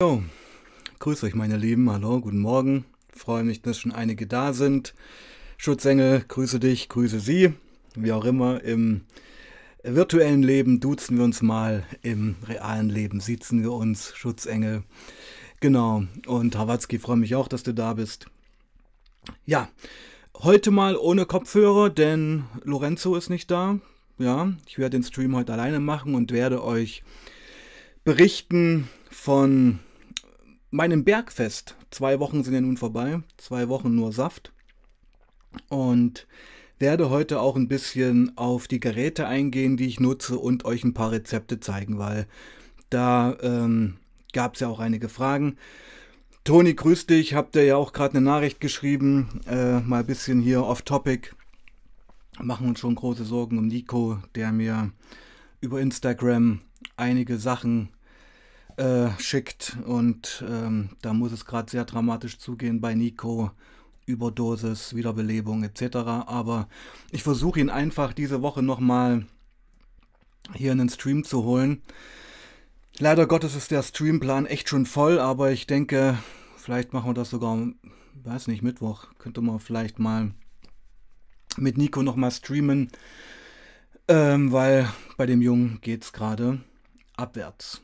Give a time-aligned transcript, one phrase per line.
[0.00, 0.22] Jo,
[1.00, 2.84] grüß euch meine Lieben, hallo, guten Morgen.
[3.12, 4.94] Freue mich, dass schon einige da sind.
[5.56, 7.54] Schutzengel, grüße dich, grüße sie.
[7.96, 9.00] Wie auch immer, im
[9.82, 14.84] virtuellen Leben duzen wir uns mal, im realen Leben sitzen wir uns, Schutzengel.
[15.58, 18.26] Genau, und Hawatzki, freue mich auch, dass du da bist.
[19.46, 19.68] Ja,
[20.36, 23.80] heute mal ohne Kopfhörer, denn Lorenzo ist nicht da.
[24.16, 27.02] Ja, ich werde den Stream heute alleine machen und werde euch
[28.04, 29.80] berichten von
[30.70, 31.76] meinem Bergfest.
[31.90, 34.52] Zwei Wochen sind ja nun vorbei, zwei Wochen nur Saft.
[35.68, 36.26] Und
[36.78, 40.94] werde heute auch ein bisschen auf die Geräte eingehen, die ich nutze und euch ein
[40.94, 42.26] paar Rezepte zeigen, weil
[42.90, 43.96] da ähm,
[44.32, 45.56] gab es ja auch einige Fragen.
[46.44, 50.40] Toni, grüß dich, habt ihr ja auch gerade eine Nachricht geschrieben, äh, mal ein bisschen
[50.40, 51.30] hier off-topic.
[52.40, 54.92] Machen uns schon große Sorgen um Nico, der mir
[55.60, 56.60] über Instagram
[56.96, 57.88] einige Sachen
[58.78, 63.50] äh, schickt und ähm, da muss es gerade sehr dramatisch zugehen bei Nico.
[64.08, 65.96] Überdosis, Wiederbelebung etc.
[66.26, 66.66] Aber
[67.10, 69.26] ich versuche ihn einfach diese Woche nochmal
[70.54, 71.82] hier in den Stream zu holen.
[72.98, 76.18] Leider Gottes ist der Streamplan echt schon voll, aber ich denke,
[76.56, 77.58] vielleicht machen wir das sogar,
[78.24, 79.08] weiß nicht, Mittwoch.
[79.18, 80.32] Könnte man vielleicht mal
[81.56, 82.90] mit Nico nochmal streamen,
[84.08, 86.60] ähm, weil bei dem Jungen geht es gerade
[87.16, 87.82] abwärts.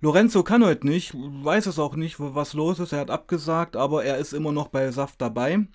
[0.00, 2.92] Lorenzo kann heute nicht, weiß es auch nicht, was los ist.
[2.92, 5.66] Er hat abgesagt, aber er ist immer noch bei Saft dabei.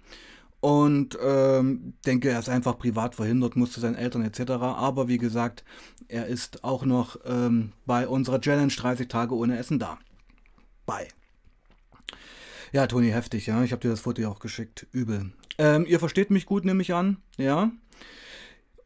[0.61, 4.52] Und ähm, denke, er ist einfach privat verhindert, musste seinen Eltern etc.
[4.52, 5.63] Aber wie gesagt,
[6.07, 9.99] er ist auch noch ähm, bei unserer Challenge 30 Tage ohne Essen da.
[10.87, 11.07] Bei.
[12.71, 13.63] Ja, Toni, heftig, ja.
[13.63, 14.87] Ich habe dir das Foto ja auch geschickt.
[14.91, 15.31] Übel.
[15.57, 17.17] Ähm, ihr versteht mich gut, nehme ich an.
[17.37, 17.71] Ja.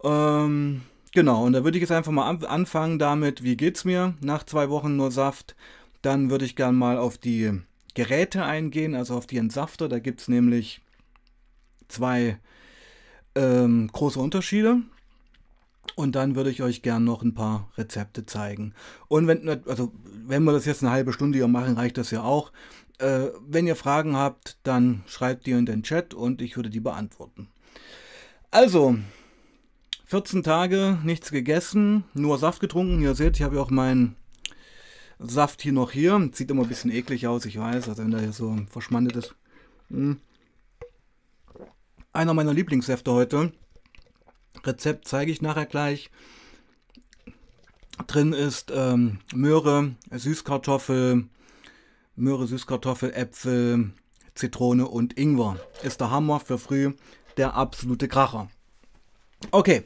[0.03, 0.81] Ähm,
[1.13, 4.69] Genau, und da würde ich jetzt einfach mal anfangen damit, wie geht's mir nach zwei
[4.69, 5.55] Wochen nur Saft.
[6.01, 7.61] Dann würde ich gern mal auf die
[7.95, 9.89] Geräte eingehen, also auf die Entsafter.
[9.89, 10.81] Da gibt es nämlich
[11.87, 12.37] zwei
[13.35, 14.81] ähm, große Unterschiede.
[15.95, 18.73] Und dann würde ich euch gern noch ein paar Rezepte zeigen.
[19.07, 19.91] Und wenn, also,
[20.25, 22.51] wenn wir das jetzt eine halbe Stunde hier machen, reicht das ja auch.
[22.99, 26.79] Äh, wenn ihr Fragen habt, dann schreibt die in den Chat und ich würde die
[26.79, 27.49] beantworten.
[28.51, 28.97] Also,
[30.09, 32.99] 14 Tage nichts gegessen, nur Saft getrunken.
[32.99, 34.15] Ihr seht, ich habe ja auch meinen
[35.19, 36.31] Saft hier noch hier.
[36.33, 39.35] Sieht immer ein bisschen eklig aus, ich weiß, also wenn da hier so verschmandet ist.
[39.91, 40.19] Hm.
[42.11, 43.53] Einer meiner Lieblingssäfte heute.
[44.63, 46.09] Rezept zeige ich nachher gleich.
[48.07, 51.27] Drin ist ähm, Möhre, Süßkartoffel,
[52.15, 53.91] Möhre, Süßkartoffel, Äpfel,
[54.33, 55.57] Zitrone und Ingwer.
[55.83, 56.93] Ist der Hammer für früh,
[57.37, 58.49] der absolute Kracher.
[59.51, 59.83] Okay.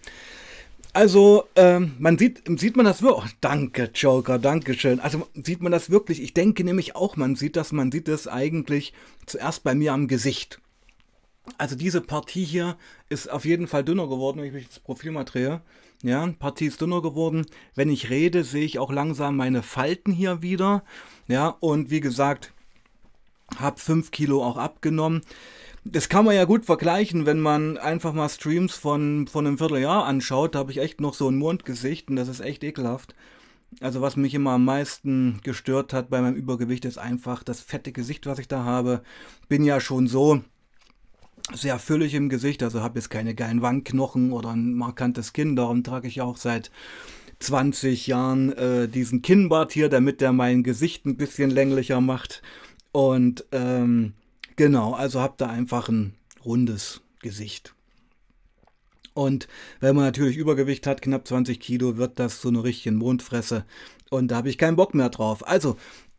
[0.95, 3.25] Also, ähm, man sieht, sieht man das wirklich.
[3.25, 4.99] Oh, danke, Joker, danke schön.
[4.99, 6.21] Also sieht man das wirklich.
[6.21, 8.93] Ich denke nämlich auch, man sieht das, man sieht es eigentlich
[9.25, 10.59] zuerst bei mir am Gesicht.
[11.57, 12.77] Also diese Partie hier
[13.09, 15.61] ist auf jeden Fall dünner geworden, wenn ich mich das Profil mal drehe.
[16.03, 17.45] Ja, Partie ist dünner geworden.
[17.75, 20.83] Wenn ich rede, sehe ich auch langsam meine Falten hier wieder.
[21.27, 22.53] Ja, und wie gesagt,
[23.57, 25.21] habe 5 Kilo auch abgenommen.
[25.85, 30.05] Das kann man ja gut vergleichen, wenn man einfach mal Streams von, von einem Vierteljahr
[30.05, 30.55] anschaut.
[30.55, 33.13] Da habe ich echt noch so ein Mondgesicht und das ist echt ekelhaft.
[33.81, 37.91] Also was mich immer am meisten gestört hat bei meinem Übergewicht ist einfach das fette
[37.91, 39.01] Gesicht, was ich da habe.
[39.49, 40.41] Bin ja schon so
[41.51, 45.57] sehr füllig im Gesicht, also habe jetzt keine geilen Wangenknochen oder ein markantes Kinn.
[45.57, 46.71] Darum trage ich auch seit
[47.39, 52.41] 20 Jahren äh, diesen Kinnbart hier, damit der mein Gesicht ein bisschen länglicher macht.
[52.93, 54.13] Und ähm,
[54.55, 57.73] Genau, also habt da einfach ein rundes Gesicht.
[59.13, 59.47] Und
[59.79, 63.65] wenn man natürlich Übergewicht hat, knapp 20 Kilo, wird das so eine richtige Mondfresse.
[64.09, 65.47] Und da habe ich keinen Bock mehr drauf.
[65.47, 65.77] Also,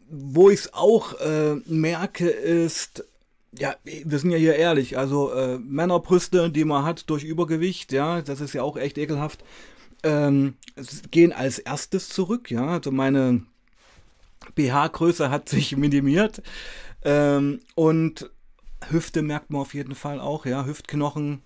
[0.09, 3.05] wo ich es auch äh, merke, ist,
[3.59, 8.23] ja, wir sind ja hier ehrlich, also äh, Männerbrüste, die man hat durch Übergewicht, ja,
[8.23, 9.45] das ist ja auch echt ekelhaft,
[10.03, 10.55] ähm,
[11.11, 12.67] gehen als erstes zurück, ja.
[12.67, 13.43] Also meine
[14.55, 16.43] BH-Größe hat sich minimiert.
[17.05, 18.31] Ähm, und
[18.91, 20.65] Hüfte merkt man auf jeden Fall auch, ja.
[20.65, 21.43] Hüftknochen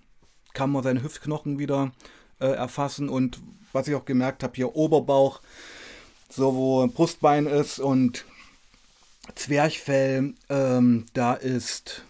[0.53, 1.91] kann man seine Hüftknochen wieder
[2.39, 3.09] äh, erfassen.
[3.09, 3.39] Und
[3.71, 5.41] was ich auch gemerkt habe, hier Oberbauch,
[6.29, 8.25] so wo Brustbein ist und
[9.35, 12.03] Zwerchfell, ähm, da ist,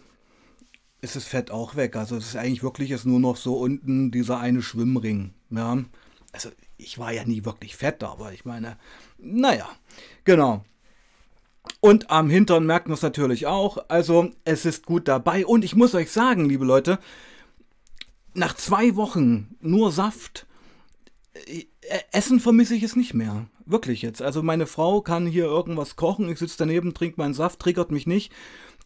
[1.02, 1.96] ist das Fett auch weg.
[1.96, 5.34] Also es ist eigentlich wirklich ist nur noch so unten dieser eine Schwimmring.
[5.50, 5.84] Ja.
[6.32, 8.78] Also ich war ja nie wirklich fett, aber ich meine,
[9.18, 9.70] naja,
[10.24, 10.64] genau.
[11.82, 13.78] Und am Hintern merkt man es natürlich auch.
[13.88, 15.46] Also es ist gut dabei.
[15.46, 17.00] Und ich muss euch sagen, liebe Leute,
[18.34, 20.46] nach zwei Wochen nur Saft,
[22.12, 23.48] Essen vermisse ich es nicht mehr.
[23.66, 24.22] Wirklich jetzt.
[24.22, 28.08] Also meine Frau kann hier irgendwas kochen, ich sitze daneben, trinke meinen Saft, triggert mich
[28.08, 28.32] nicht.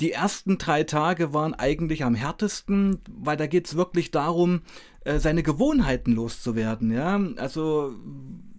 [0.02, 4.62] Die ersten drei Tage waren eigentlich am härtesten, weil da geht es wirklich darum,
[5.06, 6.92] äh, seine Gewohnheiten loszuwerden.
[6.92, 7.20] Ja?
[7.38, 7.94] Also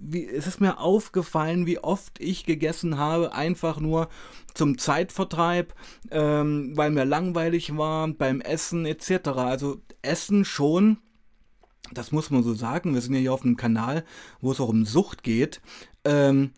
[0.04, 4.08] wie, es ist mir aufgefallen, wie oft ich gegessen habe, einfach nur
[4.54, 5.74] zum Zeitvertreib,
[6.10, 9.28] ähm, weil mir langweilig war beim Essen etc.
[9.28, 10.98] Also Essen schon
[11.92, 14.04] das muss man so sagen, wir sind ja hier auf einem Kanal,
[14.40, 15.60] wo es auch um Sucht geht,
[16.04, 16.52] ähm,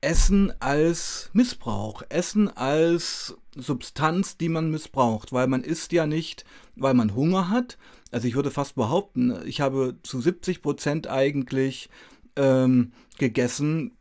[0.00, 6.44] Essen als Missbrauch, Essen als Substanz, die man missbraucht, weil man isst ja nicht,
[6.74, 7.76] weil man Hunger hat.
[8.10, 11.90] Also ich würde fast behaupten, ich habe zu 70 Prozent eigentlich
[12.36, 13.92] ähm, gegessen,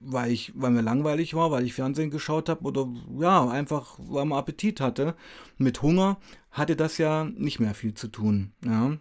[0.00, 4.24] weil ich, weil mir langweilig war, weil ich Fernsehen geschaut habe oder ja, einfach weil
[4.24, 5.14] man Appetit hatte.
[5.58, 6.18] Mit Hunger
[6.50, 8.52] hatte das ja nicht mehr viel zu tun.
[8.64, 8.96] Ja.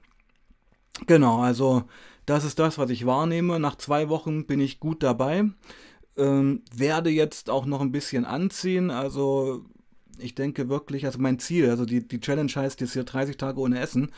[1.05, 1.83] Genau, also
[2.25, 3.59] das ist das, was ich wahrnehme.
[3.59, 5.45] Nach zwei Wochen bin ich gut dabei.
[6.17, 8.89] Ähm, werde jetzt auch noch ein bisschen anziehen.
[8.89, 9.63] Also
[10.17, 13.59] ich denke wirklich, also mein Ziel, also die, die Challenge heißt jetzt hier 30 Tage
[13.59, 14.11] ohne Essen.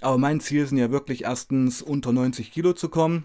[0.00, 3.24] Aber mein Ziel sind ja wirklich erstens unter 90 Kilo zu kommen.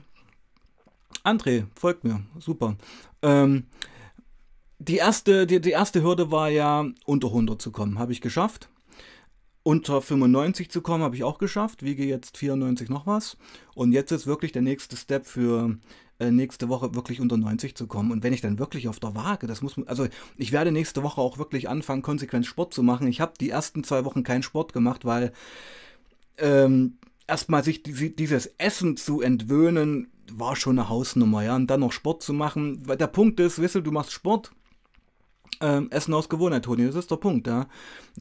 [1.24, 2.76] André, folgt mir, super.
[3.22, 3.66] Ähm,
[4.80, 8.70] die, erste, die, die erste Hürde war ja unter 100 zu kommen, habe ich geschafft
[9.66, 11.82] unter 95 zu kommen, habe ich auch geschafft.
[11.82, 13.36] Wiege jetzt 94 noch was.
[13.74, 15.80] Und jetzt ist wirklich der nächste Step für
[16.20, 18.12] äh, nächste Woche wirklich unter 90 zu kommen.
[18.12, 20.08] Und wenn ich dann wirklich auf der Waage, das muss also
[20.38, 23.08] ich werde nächste Woche auch wirklich anfangen, konsequent Sport zu machen.
[23.08, 25.34] Ich habe die ersten zwei Wochen keinen Sport gemacht, weil
[26.38, 26.98] ähm,
[27.28, 31.56] erstmal sich die, dieses Essen zu entwöhnen, war schon eine Hausnummer, ja.
[31.56, 32.82] Und dann noch Sport zu machen.
[32.88, 34.52] Weil der Punkt ist, Wissel, du machst Sport
[35.62, 37.68] ähm, Essen aus Gewohnheit, Toni, das ist der Punkt, ja.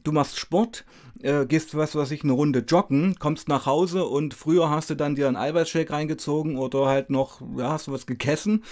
[0.03, 0.85] Du machst Sport,
[1.21, 4.95] äh, gehst, was weiß ich, eine Runde joggen, kommst nach Hause und früher hast du
[4.95, 8.63] dann dir einen Eiweißshake reingezogen oder halt noch, ja, hast du was gegessen.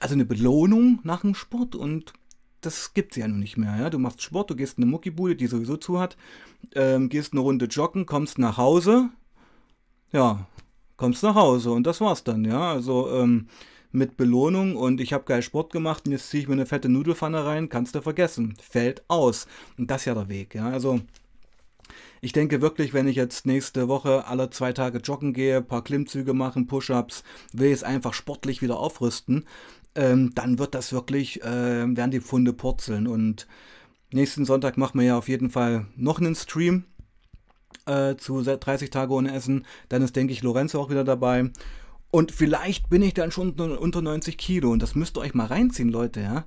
[0.00, 2.12] Also eine Belohnung nach dem Sport und
[2.60, 3.90] das gibt es ja nun nicht mehr, ja.
[3.90, 6.16] Du machst Sport, du gehst in eine Muckibude, die sowieso zu hat,
[6.74, 9.10] ähm, gehst eine Runde joggen, kommst nach Hause,
[10.12, 10.46] ja,
[10.96, 12.72] kommst nach Hause und das war's dann, ja.
[12.72, 13.48] Also, ähm,
[13.92, 16.88] mit Belohnung und ich habe geil Sport gemacht und jetzt ziehe ich mir eine fette
[16.88, 18.54] Nudelfanne rein, kannst du vergessen.
[18.60, 19.46] Fällt aus.
[19.78, 20.54] Und das ist ja der Weg.
[20.54, 20.70] Ja?
[20.70, 21.00] Also
[22.20, 26.34] ich denke wirklich, wenn ich jetzt nächste Woche alle zwei Tage joggen gehe, paar Klimmzüge
[26.34, 29.46] machen, Push-ups, will ich es einfach sportlich wieder aufrüsten,
[29.94, 33.06] ähm, dann wird das wirklich, äh, werden die Pfunde purzeln.
[33.06, 33.46] Und
[34.12, 36.84] nächsten Sonntag machen wir ja auf jeden Fall noch einen Stream
[37.86, 39.66] äh, zu 30 Tage ohne Essen.
[39.88, 41.50] Dann ist, denke ich, Lorenzo auch wieder dabei.
[42.10, 44.70] Und vielleicht bin ich dann schon unter 90 Kilo.
[44.70, 46.44] Und das müsst ihr euch mal reinziehen, Leute, ja.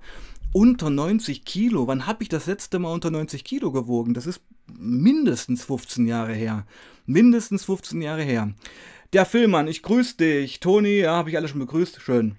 [0.51, 1.88] Unter 90 Kilo.
[1.88, 4.13] Wann habe ich das letzte Mal unter 90 Kilo gewogen?
[4.13, 4.42] Das ist
[4.72, 6.66] mindestens 15 Jahre her.
[7.06, 8.54] Mindestens 15 Jahre her.
[9.13, 10.60] Der Filmmann, ich grüße dich.
[10.60, 12.01] Toni, ja, habe ich alle schon begrüßt.
[12.01, 12.36] Schön.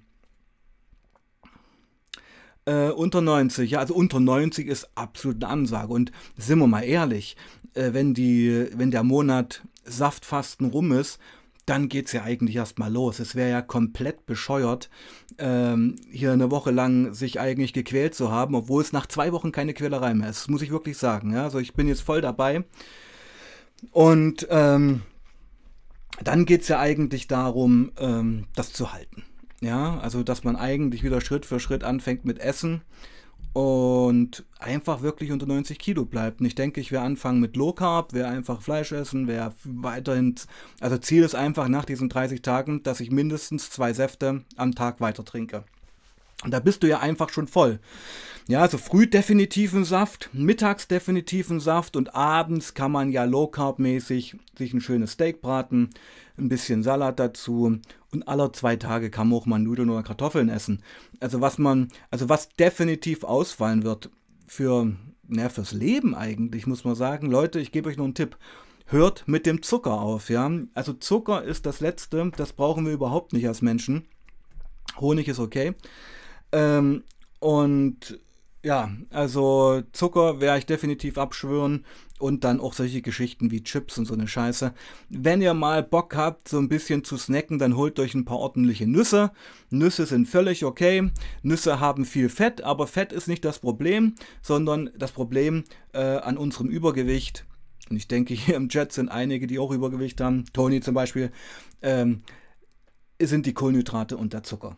[2.67, 5.93] Äh, unter 90, ja, also unter 90 ist absolut eine Ansage.
[5.93, 7.37] Und sind wir mal ehrlich,
[7.75, 11.19] äh, wenn, die, wenn der Monat Saftfasten rum ist,
[11.67, 13.21] dann geht es ja eigentlich erstmal los.
[13.21, 14.91] Es wäre ja komplett bescheuert,
[15.39, 19.51] ähm, hier eine Woche lang sich eigentlich gequält zu haben, obwohl es nach zwei Wochen
[19.51, 20.49] keine Quälerei mehr ist.
[20.51, 21.33] muss ich wirklich sagen.
[21.33, 21.45] Ja?
[21.45, 22.65] Also ich bin jetzt voll dabei.
[23.93, 25.03] Und ähm,
[26.23, 29.25] dann geht es ja eigentlich darum, ähm, das zu halten.
[29.65, 32.83] Ja, also dass man eigentlich wieder Schritt für Schritt anfängt mit Essen
[33.55, 36.41] und einfach wirklich unter 90 Kilo bleibt.
[36.41, 40.35] Und ich denke, ich werde anfangen mit Low Carb, werde einfach Fleisch essen, werde weiterhin,
[40.81, 45.01] also Ziel ist einfach nach diesen 30 Tagen, dass ich mindestens zwei Säfte am Tag
[45.01, 45.65] weiter trinke.
[46.43, 47.81] Und da bist du ja einfach schon voll.
[48.47, 53.79] Ja, also früh definitiven Saft, mittags definitiven Saft und abends kann man ja low carb
[53.79, 55.89] mäßig sich ein schönes Steak braten,
[56.37, 57.79] ein bisschen Salat dazu
[58.15, 60.83] und alle zwei Tage kann man auch mal Nudeln oder Kartoffeln essen.
[61.21, 64.11] Also was man, also was definitiv ausfallen wird
[64.47, 64.93] für,
[65.29, 67.31] na, fürs Leben eigentlich, muss man sagen.
[67.31, 68.37] Leute, ich gebe euch noch einen Tipp.
[68.87, 70.51] Hört mit dem Zucker auf, ja.
[70.75, 74.07] Also Zucker ist das Letzte, das brauchen wir überhaupt nicht als Menschen.
[75.01, 75.75] Honig ist okay.
[76.53, 77.03] Ähm,
[77.41, 78.21] und
[78.65, 81.85] ja, also Zucker werde ich definitiv abschwören
[82.19, 84.73] und dann auch solche Geschichten wie Chips und so eine Scheiße.
[85.11, 88.39] Wenn ihr mal Bock habt, so ein bisschen zu snacken, dann holt euch ein paar
[88.39, 89.33] ordentliche Nüsse.
[89.69, 91.11] Nüsse sind völlig okay.
[91.43, 96.39] Nüsse haben viel Fett, aber Fett ist nicht das Problem, sondern das Problem äh, an
[96.39, 97.45] unserem Übergewicht.
[97.91, 100.47] Und ich denke, hier im Chat sind einige, die auch Übergewicht haben.
[100.55, 101.31] Tony zum Beispiel.
[101.83, 102.23] Ähm,
[103.21, 104.77] sind die Kohlenhydrate und der Zucker.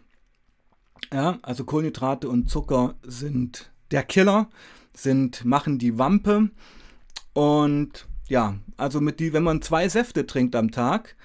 [1.13, 4.49] Ja, also Kohlenhydrate und Zucker sind der Killer,
[4.95, 6.51] sind, machen die Wampe.
[7.33, 11.17] Und ja, also mit die, wenn man zwei Säfte trinkt am Tag,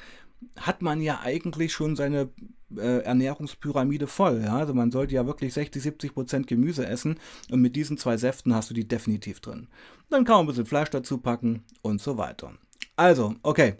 [0.57, 2.29] hat man ja eigentlich schon seine
[2.77, 4.41] äh, Ernährungspyramide voll.
[4.43, 4.57] Ja?
[4.57, 7.17] Also man sollte ja wirklich 60, 70 Prozent Gemüse essen
[7.49, 9.67] und mit diesen zwei Säften hast du die definitiv drin.
[10.09, 12.53] Dann kann man ein bisschen Fleisch dazu packen und so weiter.
[12.95, 13.75] Also, okay.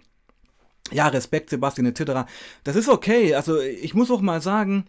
[0.91, 2.29] Ja, Respekt, Sebastian etc.
[2.63, 3.35] Das ist okay.
[3.35, 4.85] Also ich muss auch mal sagen,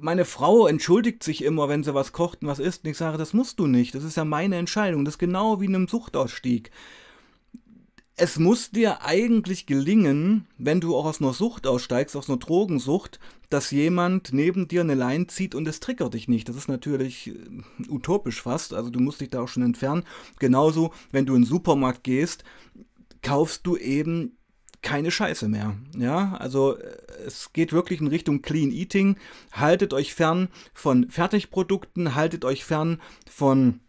[0.00, 2.84] meine Frau entschuldigt sich immer, wenn sie was kocht und was isst.
[2.84, 3.94] Und ich sage, das musst du nicht.
[3.94, 5.04] Das ist ja meine Entscheidung.
[5.04, 6.70] Das ist genau wie in einem Suchtausstieg
[8.16, 13.18] es muss dir eigentlich gelingen, wenn du auch aus einer Sucht aussteigst, aus einer Drogensucht,
[13.50, 16.48] dass jemand neben dir eine Line zieht und es triggert dich nicht.
[16.48, 20.04] Das ist natürlich äh, utopisch fast, also du musst dich da auch schon entfernen.
[20.38, 22.44] Genauso, wenn du in den Supermarkt gehst,
[23.22, 24.36] kaufst du eben
[24.84, 25.74] keine Scheiße mehr.
[25.96, 29.16] Ja, also äh, es geht wirklich in Richtung Clean Eating.
[29.50, 33.80] Haltet euch fern von Fertigprodukten, haltet euch fern von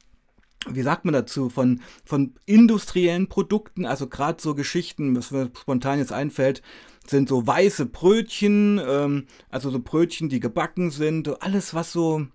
[0.67, 5.99] wie sagt man dazu, von, von industriellen Produkten, also gerade so Geschichten, was mir spontan
[5.99, 6.63] jetzt einfällt,
[7.05, 12.25] sind so weiße Brötchen, ähm, also so Brötchen, die gebacken sind, alles was so,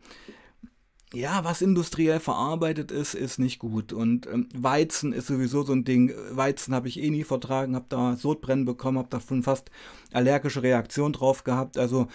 [1.12, 3.93] ja, was industriell verarbeitet ist, ist nicht gut.
[3.93, 6.14] Und ähm, Weizen ist sowieso so ein Ding.
[6.31, 9.71] Weizen habe ich eh nie vertragen, habe da Sodbrennen bekommen, habe davon fast
[10.12, 11.79] allergische Reaktion drauf gehabt.
[11.79, 12.07] Also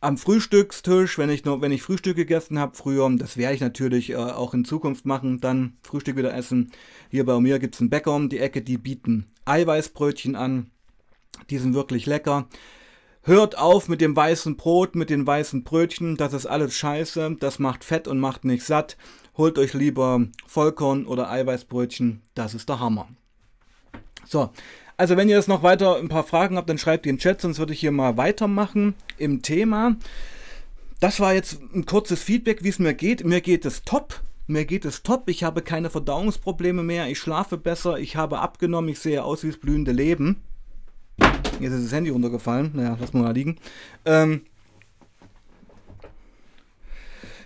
[0.00, 4.10] am Frühstückstisch, wenn ich noch, wenn ich Frühstück gegessen habe früher, das werde ich natürlich
[4.10, 6.70] äh, auch in Zukunft machen, dann Frühstück wieder essen.
[7.10, 10.70] Hier bei mir gibt es einen Bäcker um die Ecke, die bieten Eiweißbrötchen an.
[11.50, 12.48] Die sind wirklich lecker.
[13.28, 17.58] Hört auf mit dem weißen Brot, mit den weißen Brötchen, das ist alles scheiße, das
[17.58, 18.96] macht fett und macht nicht satt.
[19.36, 23.06] Holt euch lieber Vollkorn oder Eiweißbrötchen, das ist der Hammer.
[24.24, 24.48] So,
[24.96, 27.20] also wenn ihr jetzt noch weiter ein paar Fragen habt, dann schreibt die in den
[27.20, 29.96] Chat, sonst würde ich hier mal weitermachen im Thema.
[30.98, 33.26] Das war jetzt ein kurzes Feedback, wie es mir geht.
[33.26, 34.22] Mir geht es top.
[34.46, 35.28] Mir geht es top.
[35.28, 37.08] Ich habe keine Verdauungsprobleme mehr.
[37.08, 37.98] Ich schlafe besser.
[37.98, 38.88] Ich habe abgenommen.
[38.88, 40.42] Ich sehe aus wie das blühende Leben.
[41.60, 42.70] Jetzt ist das Handy runtergefallen.
[42.74, 43.56] Naja, lass mal liegen.
[44.04, 44.42] Ähm,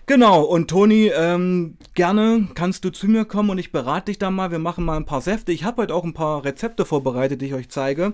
[0.07, 4.33] Genau, und Toni, ähm, gerne kannst du zu mir kommen und ich berate dich da
[4.33, 4.51] mal.
[4.51, 5.53] Wir machen mal ein paar Säfte.
[5.53, 8.13] Ich habe heute auch ein paar Rezepte vorbereitet, die ich euch zeige.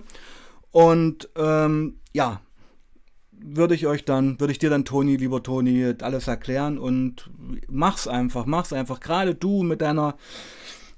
[0.71, 2.41] Und ähm, ja,
[3.31, 7.31] würde ich euch dann, würde ich dir dann, Toni, lieber Toni, alles erklären und
[7.67, 8.99] mach's einfach, mach's einfach.
[8.99, 10.15] Gerade du mit deiner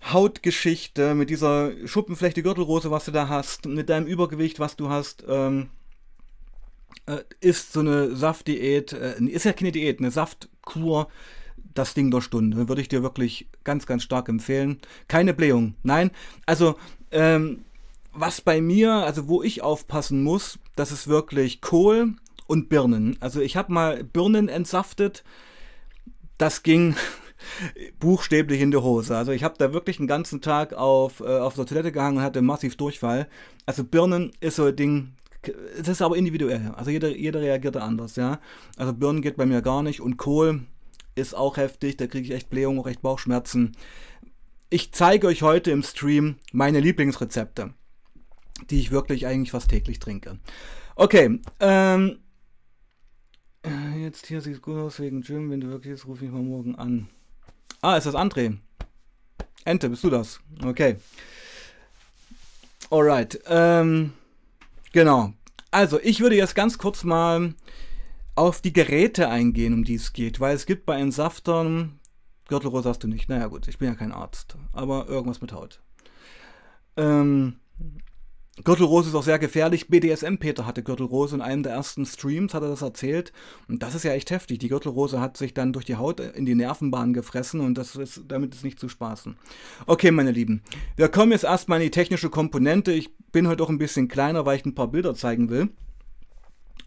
[0.03, 5.23] Hautgeschichte, mit dieser Schuppenflechte Gürtelrose, was du da hast, mit deinem Übergewicht, was du hast,
[5.27, 5.69] ähm,
[7.05, 11.07] äh, ist so eine Saftdiät, äh, ist ja keine Diät, eine Saftkur
[11.73, 12.67] das Ding der Stunde.
[12.67, 14.79] Würde ich dir wirklich ganz, ganz stark empfehlen.
[15.07, 15.75] Keine Blähung.
[15.83, 16.11] Nein,
[16.45, 16.75] also
[17.11, 17.65] ähm,
[18.13, 22.15] was bei mir, also wo ich aufpassen muss, das ist wirklich Kohl
[22.47, 23.17] und Birnen.
[23.21, 25.23] Also ich habe mal Birnen entsaftet.
[26.37, 26.95] Das ging
[27.99, 29.15] buchstäblich in die Hose.
[29.15, 32.23] Also ich habe da wirklich einen ganzen Tag auf, äh, auf der Toilette gehangen und
[32.23, 33.27] hatte massiv Durchfall.
[33.65, 35.13] Also Birnen ist so ein Ding,
[35.79, 36.73] es ist aber individuell.
[36.75, 38.39] Also jeder, jeder reagiert da anders, ja.
[38.77, 40.61] Also Birnen geht bei mir gar nicht und Kohl
[41.15, 43.73] ist auch heftig, da kriege ich echt Blähung, auch echt Bauchschmerzen.
[44.69, 47.73] Ich zeige euch heute im Stream meine Lieblingsrezepte,
[48.69, 50.39] die ich wirklich eigentlich fast täglich trinke.
[50.95, 52.19] Okay, ähm,
[53.97, 55.49] jetzt hier sieht es gut aus wegen Gym.
[55.49, 57.09] Wenn du wirklich jetzt, ruf mich mal morgen an.
[57.81, 58.57] Ah, ist das André?
[59.65, 60.39] Ente, bist du das?
[60.63, 60.97] Okay.
[62.89, 63.39] Alright.
[63.47, 64.13] Ähm,
[64.91, 65.33] Genau.
[65.71, 67.53] Also, ich würde jetzt ganz kurz mal
[68.35, 71.99] auf die Geräte eingehen, um die es geht, weil es gibt bei Entsaftern,
[72.47, 75.81] Gürtelrose hast du nicht, naja gut, ich bin ja kein Arzt, aber irgendwas mit Haut.
[76.97, 77.59] Ähm,
[78.63, 79.87] Gürtelrose ist auch sehr gefährlich.
[79.87, 83.31] BDSM-Peter hatte Gürtelrose in einem der ersten Streams, hat er das erzählt.
[83.69, 84.59] Und das ist ja echt heftig.
[84.59, 88.23] Die Gürtelrose hat sich dann durch die Haut in die Nervenbahn gefressen und das ist,
[88.27, 89.37] damit ist nicht zu spaßen.
[89.85, 90.61] Okay, meine Lieben.
[90.97, 92.91] Wir kommen jetzt erstmal in die technische Komponente.
[92.91, 95.69] Ich bin heute auch ein bisschen kleiner, weil ich ein paar Bilder zeigen will.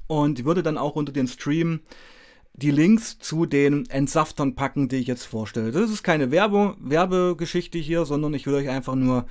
[0.07, 1.81] Und würde dann auch unter den Stream
[2.53, 5.73] die Links zu den Entsaftern packen, die ich jetzt vorstelle.
[5.73, 9.25] Das ist keine Werbe Werbegeschichte hier, sondern ich will euch einfach nur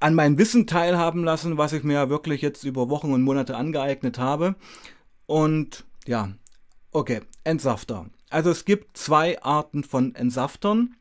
[0.00, 4.18] an meinem Wissen teilhaben lassen, was ich mir wirklich jetzt über Wochen und Monate angeeignet
[4.18, 4.54] habe.
[5.26, 6.32] Und ja,
[6.92, 8.06] okay, Entsafter.
[8.30, 10.94] Also es gibt zwei Arten von Entsaftern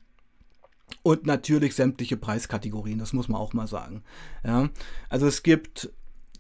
[1.04, 4.04] und natürlich sämtliche Preiskategorien, das muss man auch mal sagen.
[4.44, 4.70] Ja,
[5.10, 5.92] also es gibt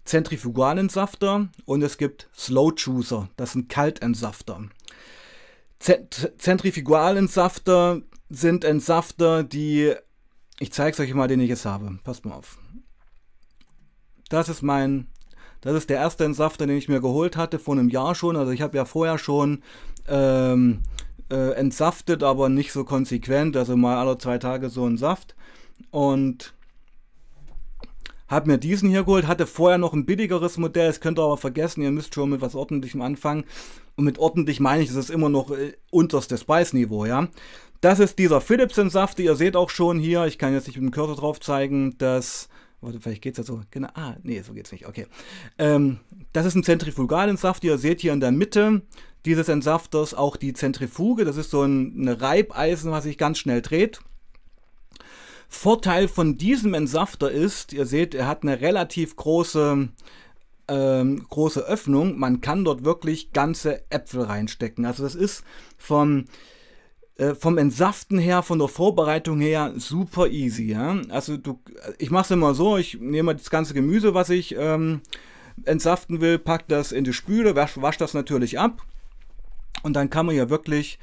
[0.05, 4.63] Zentrifugalentsafter und es gibt Slow Juicer, das sind Kaltentsafter.
[5.79, 9.93] Zentrifugalentsafter sind Entsafter, die
[10.59, 11.99] ich zeige es euch mal, den ich jetzt habe.
[12.03, 12.57] Passt mal auf.
[14.29, 15.07] Das ist mein,
[15.61, 18.35] das ist der erste Entsafter, den ich mir geholt hatte, vor einem Jahr schon.
[18.35, 19.63] Also ich habe ja vorher schon
[20.07, 20.81] ähm,
[21.29, 23.55] äh, entsaftet, aber nicht so konsequent.
[23.55, 25.35] Also mal alle zwei Tage so ein Saft.
[25.91, 26.53] Und
[28.27, 31.38] Hab mir diesen hier geholt, hatte vorher noch ein billigeres Modell, das könnt ihr aber
[31.38, 33.46] vergessen, ihr müsst schon mit was ordentlichem anfangen.
[33.96, 37.27] Und mit ordentlich meine ich, das ist immer noch äh, unterstes Preisniveau, ja.
[37.81, 40.86] Das ist dieser Philips Entsafter, ihr seht auch schon hier, ich kann jetzt nicht mit
[40.86, 43.62] dem Cursor drauf zeigen, dass Warte, vielleicht geht's ja so.
[43.72, 43.89] Genau.
[43.96, 44.88] Ah, nee, so geht's nicht.
[44.88, 45.07] Okay.
[45.57, 46.00] Ähm,
[46.31, 47.65] das ist ein Zentrifugalentsafter.
[47.65, 48.84] Ihr seht hier in der Mitte
[49.25, 51.25] dieses Entsafters auch die Zentrifuge.
[51.25, 54.00] Das ist so ein eine Reibeisen, was sich ganz schnell dreht.
[55.47, 59.89] Vorteil von diesem Entsafter ist, ihr seht, er hat eine relativ große,
[60.67, 62.19] ähm, große Öffnung.
[62.19, 64.85] Man kann dort wirklich ganze Äpfel reinstecken.
[64.85, 65.43] Also das ist
[65.77, 66.25] vom,
[67.17, 70.65] äh, vom Entsaften her, von der Vorbereitung her super easy.
[70.65, 71.01] Ja?
[71.09, 71.59] Also du,
[71.97, 75.01] ich mache es immer so, ich nehme das ganze Gemüse, was ich ähm,
[75.63, 78.83] entsaften will, pack das in die Spüle, wasch, wasch das natürlich ab.
[79.83, 80.99] Und dann kann man ja wirklich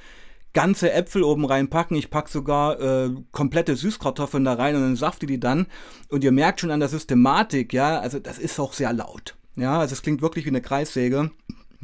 [0.54, 1.96] ganze Äpfel oben reinpacken.
[1.96, 5.66] Ich packe sogar äh, komplette Süßkartoffeln da rein und dann safte die dann.
[6.08, 9.37] Und ihr merkt schon an der Systematik, ja, also das ist auch sehr laut.
[9.56, 11.30] Ja, also es klingt wirklich wie eine Kreissäge.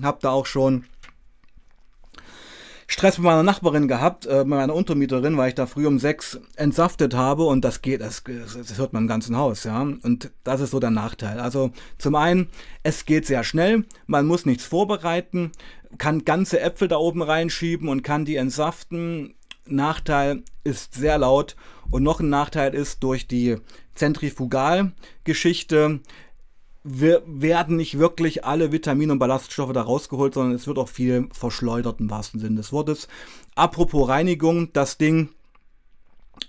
[0.02, 0.84] Hab da auch schon
[2.90, 6.40] Stress mit meiner Nachbarin gehabt, äh, mit meiner Untermieterin, weil ich da früh um sechs
[6.56, 9.80] entsaftet habe und das geht, das, das hört man im ganzen Haus, ja.
[9.80, 11.38] Und das ist so der Nachteil.
[11.38, 12.48] Also zum einen,
[12.82, 15.52] es geht sehr schnell, man muss nichts vorbereiten,
[15.99, 19.35] kann ganze Äpfel da oben reinschieben und kann die entsaften.
[19.66, 21.54] Nachteil ist sehr laut
[21.90, 23.56] und noch ein Nachteil ist durch die
[23.94, 26.00] Zentrifugalgeschichte
[26.82, 31.28] wir werden nicht wirklich alle Vitamine und Ballaststoffe da rausgeholt, sondern es wird auch viel
[31.32, 33.09] verschleudert im wahrsten Sinne des Wortes.
[33.54, 35.30] Apropos Reinigung, das Ding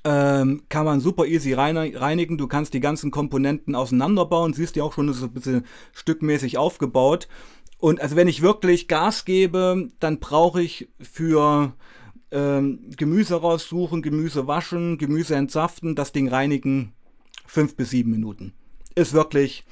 [0.06, 2.38] ähm, kann man super easy reinigen.
[2.38, 4.54] Du kannst die ganzen Komponenten auseinanderbauen.
[4.54, 7.28] Siehst du auch schon, ist ein bisschen stückmäßig aufgebaut.
[7.82, 11.74] Und also wenn ich wirklich Gas gebe, dann brauche ich für
[12.30, 16.94] ähm, Gemüse raussuchen, Gemüse waschen, Gemüse entsaften, das Ding reinigen,
[17.48, 18.54] fünf bis sieben Minuten.
[18.94, 19.66] Ist wirklich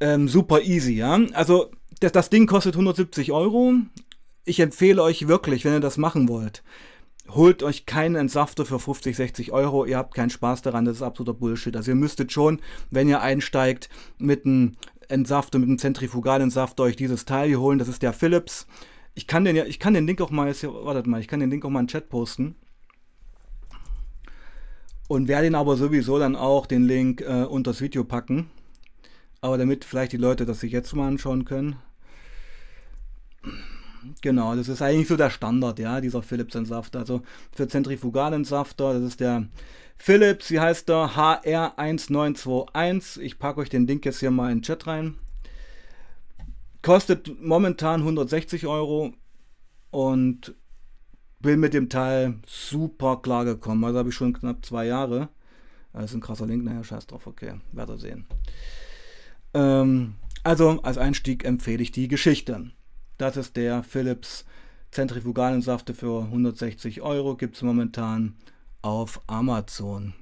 [0.00, 1.20] ähm, super easy, ja.
[1.34, 3.74] Also das, das Ding kostet 170 Euro.
[4.46, 6.62] Ich empfehle euch wirklich, wenn ihr das machen wollt,
[7.28, 9.84] holt euch keinen Entsafter für 50, 60 Euro.
[9.84, 11.76] Ihr habt keinen Spaß daran, das ist absoluter Bullshit.
[11.76, 14.76] Also ihr müsstet schon, wenn ihr einsteigt, mit einem
[15.12, 17.78] Entsafter, mit einem Zentrifugalentsafter euch dieses Teil hier holen.
[17.78, 18.66] Das ist der Philips.
[19.14, 21.28] Ich kann den ja, ich kann den Link auch mal, jetzt hier, wartet mal, ich
[21.28, 22.56] kann den Link auch mal in den Chat posten.
[25.08, 28.50] Und werde ihn aber sowieso dann auch den Link äh, unter das Video packen.
[29.42, 31.76] Aber damit vielleicht die Leute das sich jetzt mal anschauen können.
[34.20, 37.00] Genau, das ist eigentlich so der Standard, ja, dieser Philips-Entsafter.
[37.00, 39.46] Also für Zentrifugalentsafter, das ist der
[39.96, 41.10] Philips, wie heißt der?
[41.10, 43.20] HR1921.
[43.20, 45.16] Ich packe euch den Link jetzt hier mal in den Chat rein.
[46.82, 49.14] Kostet momentan 160 Euro
[49.90, 50.54] und
[51.38, 53.84] bin mit dem Teil super klar gekommen.
[53.84, 55.28] Also habe ich schon knapp zwei Jahre.
[55.92, 58.26] Das ist ein krasser Link, naja, scheiß drauf, okay, werdet ihr sehen.
[59.54, 62.70] Ähm, also als Einstieg empfehle ich die Geschichte.
[63.22, 64.44] Das ist der Philips
[64.90, 67.36] Zentrifugalensafte für 160 Euro.
[67.36, 68.34] Gibt es momentan
[68.82, 70.12] auf Amazon.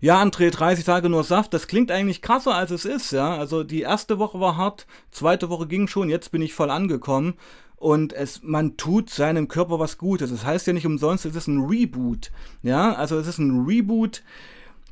[0.00, 3.36] Ja, André, 30 Tage nur Saft, das klingt eigentlich krasser als es ist, ja.
[3.36, 7.34] Also die erste Woche war hart, zweite Woche ging schon, jetzt bin ich voll angekommen
[7.76, 10.30] und es, man tut seinem Körper was Gutes.
[10.30, 12.94] Das heißt ja nicht umsonst, es ist ein Reboot, ja.
[12.94, 14.22] Also es ist ein Reboot,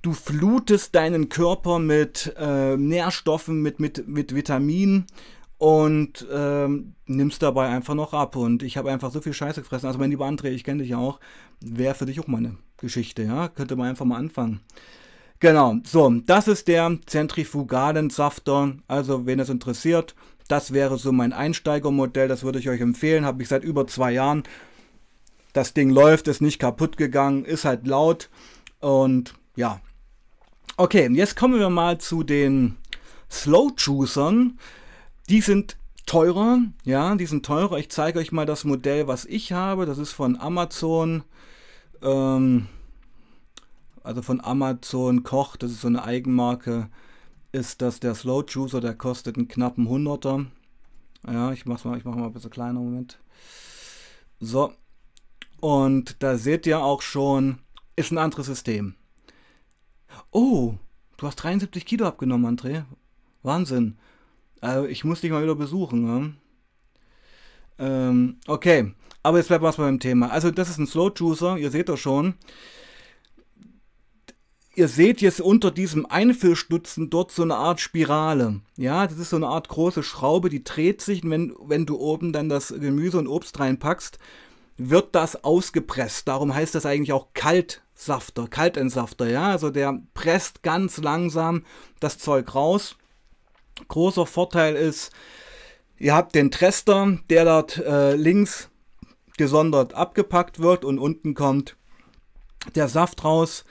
[0.02, 5.06] du flutest deinen Körper mit äh, Nährstoffen, mit, mit, mit Vitaminen
[5.58, 8.36] und ähm, nimmst dabei einfach noch ab.
[8.36, 9.86] Und ich habe einfach so viel Scheiße gefressen.
[9.86, 11.20] Also mein lieber André, ich kenne dich ja auch,
[11.60, 13.48] wäre für dich auch mal eine Geschichte, ja?
[13.48, 14.60] Könnte man einfach mal anfangen.
[15.40, 18.76] Genau, so, das ist der Zentrifugalensafter.
[18.88, 20.14] Also, wen es interessiert,
[20.48, 22.28] das wäre so mein Einsteigermodell.
[22.28, 23.24] Das würde ich euch empfehlen.
[23.24, 24.42] Habe ich seit über zwei Jahren.
[25.52, 28.30] Das Ding läuft, ist nicht kaputt gegangen, ist halt laut.
[28.80, 29.80] Und ja,
[30.80, 32.76] Okay, jetzt kommen wir mal zu den
[33.28, 34.60] Slow Juicern.
[35.28, 37.76] Die sind teurer, ja, die sind teurer.
[37.78, 39.84] Ich zeige euch mal das Modell, was ich habe.
[39.84, 41.22] Das ist von Amazon.
[42.00, 42.66] Ähm,
[44.02, 46.88] also von Amazon Koch, das ist so eine Eigenmarke.
[47.52, 50.46] Ist das der Slow Juicer, der kostet einen knappen Hunderter.
[51.26, 53.18] Ja, ich mach's mal, ich mach mal ein bisschen kleiner, Moment.
[54.40, 54.72] So.
[55.60, 57.58] Und da seht ihr auch schon,
[57.96, 58.94] ist ein anderes System.
[60.30, 60.76] Oh,
[61.18, 62.84] du hast 73 Kilo abgenommen, André.
[63.42, 63.98] Wahnsinn.
[64.60, 66.02] Also ich muss dich mal wieder besuchen.
[66.02, 66.34] Ne?
[67.78, 68.92] Ähm, okay,
[69.22, 70.30] aber jetzt bleiben wir mal beim Thema.
[70.30, 72.34] Also das ist ein Slow Juicer, ihr seht das schon.
[74.74, 78.60] Ihr seht jetzt unter diesem Einfüllstutzen dort so eine Art Spirale.
[78.76, 81.24] Ja, das ist so eine Art große Schraube, die dreht sich.
[81.24, 84.20] Und wenn, wenn du oben dann das Gemüse und Obst reinpackst,
[84.76, 86.28] wird das ausgepresst.
[86.28, 91.64] Darum heißt das eigentlich auch kalt Kaltsafter, Kaltentsafter, ja, also der presst ganz langsam
[91.98, 92.96] das Zeug raus.
[93.86, 95.12] Großer Vorteil ist,
[95.96, 98.70] ihr habt den Trester, der dort äh, links
[99.36, 101.76] gesondert abgepackt wird und unten kommt
[102.74, 103.64] der Saft raus.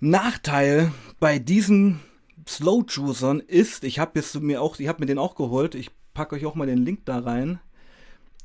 [0.00, 2.00] Nachteil bei diesen
[2.46, 5.74] Slow Juicern ist, ich habe mir auch, ich habe mir den auch geholt.
[5.74, 7.60] Ich packe euch auch mal den Link da rein.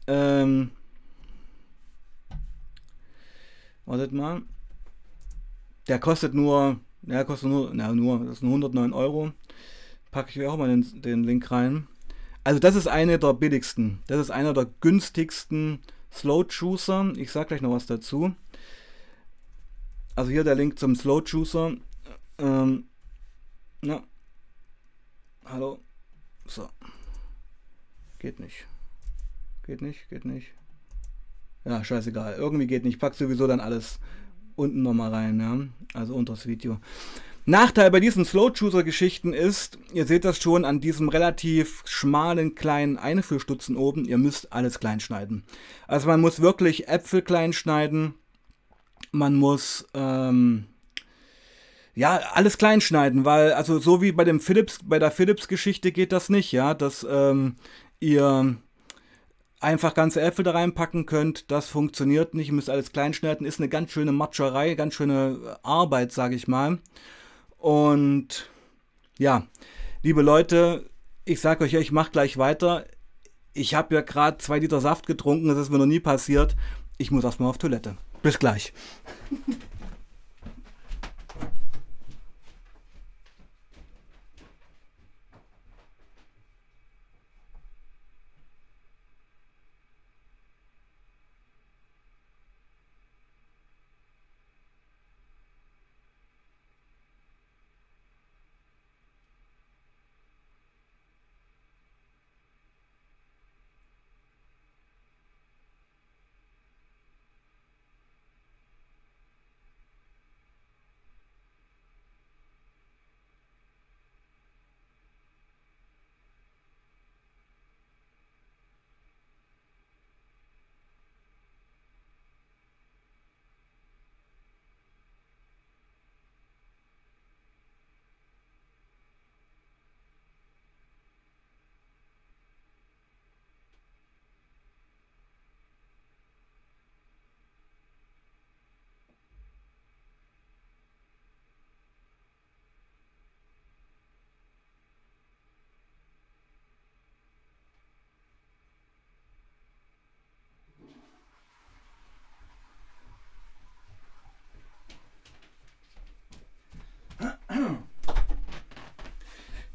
[0.07, 0.71] Ähm,
[3.85, 4.43] wartet mal.
[5.87, 9.31] Der kostet nur, der kostet nur, na, nur, das sind 109 Euro.
[10.11, 11.87] Packe ich auch mal den, den Link rein.
[12.43, 13.99] Also das ist eine der billigsten.
[14.07, 15.79] Das ist einer der günstigsten
[16.11, 17.13] Slow Juicer.
[17.17, 18.33] Ich sage gleich noch was dazu.
[20.15, 21.75] Also hier der Link zum Slow Juicer.
[22.37, 22.85] Ähm,
[23.81, 24.03] na.
[25.45, 25.79] Hallo.
[26.45, 26.69] So.
[28.19, 28.65] Geht nicht.
[29.65, 30.53] Geht nicht, geht nicht.
[31.65, 32.35] Ja, scheißegal.
[32.35, 32.99] Irgendwie geht nicht.
[32.99, 33.99] Pack sowieso dann alles
[34.55, 35.59] unten nochmal rein, ja.
[35.93, 36.79] Also unter das Video.
[37.49, 43.77] Nachteil bei diesen Slow-Chooser-Geschichten ist, ihr seht das schon an diesem relativ schmalen kleinen Einführstutzen
[43.77, 45.45] oben, ihr müsst alles klein schneiden.
[45.87, 48.15] Also man muss wirklich Äpfel klein schneiden,
[49.13, 50.65] man muss ähm,
[51.95, 56.11] ja alles klein schneiden, weil also so wie bei dem Philips, bei der Philips-Geschichte geht
[56.11, 57.55] das nicht, ja, dass ähm,
[58.01, 58.57] ihr
[59.61, 61.49] einfach ganze Äpfel da reinpacken könnt.
[61.49, 62.49] Das funktioniert nicht.
[62.49, 63.47] Ihr müsst alles klein schneiden.
[63.47, 66.79] Ist eine ganz schöne Matscherei, ganz schöne Arbeit, sage ich mal.
[67.67, 68.49] Und
[69.19, 69.45] ja,
[70.01, 70.89] liebe Leute,
[71.25, 72.85] ich sage euch, ich mache gleich weiter.
[73.51, 76.55] Ich habe ja gerade zwei Liter Saft getrunken, das ist mir noch nie passiert.
[76.97, 77.97] Ich muss erstmal auf Toilette.
[78.21, 78.71] Bis gleich.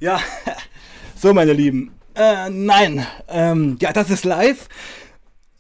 [0.03, 0.19] Ja,
[1.17, 1.93] so meine Lieben.
[2.17, 4.69] Äh, nein, ähm, ja, das ist live.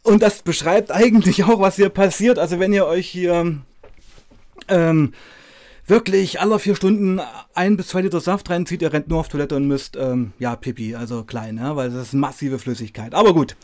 [0.02, 2.40] Und das beschreibt eigentlich auch, was hier passiert.
[2.40, 3.60] Also wenn ihr euch hier
[4.66, 5.14] ähm,
[5.86, 7.20] wirklich alle vier Stunden
[7.54, 10.56] ein bis zwei Liter Saft reinzieht, ihr rennt nur auf Toilette und müsst, ähm, ja,
[10.56, 13.14] Pipi, also klein, ja, weil das ist massive Flüssigkeit.
[13.14, 13.54] Aber gut.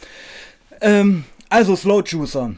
[0.80, 2.54] Ähm, also Slow Juicer.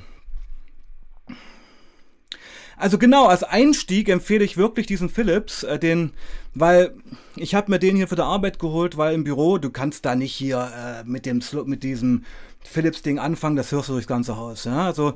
[2.81, 6.13] Also genau, als Einstieg empfehle ich wirklich diesen Philips, äh, den,
[6.55, 6.95] weil
[7.37, 10.15] ich habe mir den hier für die Arbeit geholt, weil im Büro, du kannst da
[10.15, 12.25] nicht hier äh, mit, dem, mit diesem
[12.65, 14.65] Philips-Ding anfangen, das hörst du durchs ganze Haus.
[14.65, 14.87] Ja?
[14.87, 15.13] Also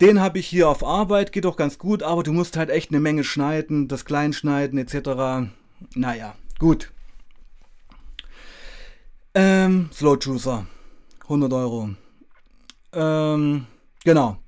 [0.00, 2.90] den habe ich hier auf Arbeit, geht auch ganz gut, aber du musst halt echt
[2.90, 5.50] eine Menge schneiden, das Kleinschneiden etc.
[5.94, 6.90] Naja, gut.
[9.34, 10.66] Ähm, Slow Juicer,
[11.24, 11.90] 100 Euro.
[12.94, 13.66] Ähm,
[14.04, 14.38] genau.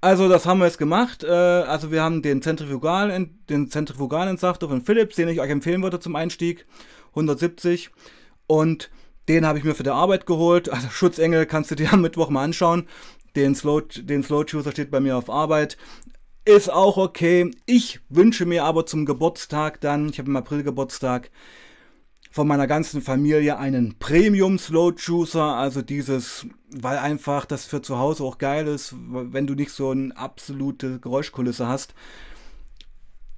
[0.00, 1.24] Also das haben wir jetzt gemacht.
[1.24, 6.00] Äh, also wir haben den Zentrifugal, den Zentrifugalentsafter von Philips, den ich euch empfehlen würde
[6.00, 6.66] zum Einstieg,
[7.10, 7.90] 170.
[8.46, 8.90] Und
[9.28, 10.68] den habe ich mir für die Arbeit geholt.
[10.72, 12.86] Also Schutzengel kannst du dir am Mittwoch mal anschauen.
[13.34, 15.76] Den Slow, den Slow Juicer steht bei mir auf Arbeit.
[16.44, 17.50] Ist auch okay.
[17.66, 21.30] Ich wünsche mir aber zum Geburtstag dann, ich habe im April Geburtstag,
[22.36, 27.98] von meiner ganzen Familie einen Premium Slow Juicer, also dieses, weil einfach das für zu
[27.98, 31.94] Hause auch geil ist, wenn du nicht so eine absolute Geräuschkulisse hast.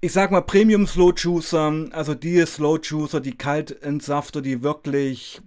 [0.00, 5.42] Ich sag mal Premium Slow Juicer, also die Slow Juicer, die Kaltentsafter, die wirklich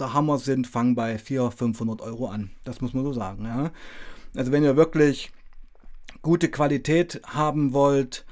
[0.00, 2.50] der Hammer sind, fangen bei 400, 500 Euro an.
[2.64, 3.44] Das muss man so sagen.
[3.44, 3.72] Ja?
[4.34, 5.32] Also wenn ihr wirklich
[6.22, 8.24] gute Qualität haben wollt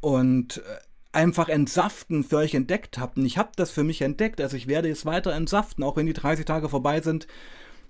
[0.00, 0.85] und äh,
[1.16, 3.16] einfach entsaften für euch entdeckt habt.
[3.16, 4.40] Und ich habe das für mich entdeckt.
[4.40, 7.26] Also ich werde es weiter entsaften, auch wenn die 30 Tage vorbei sind.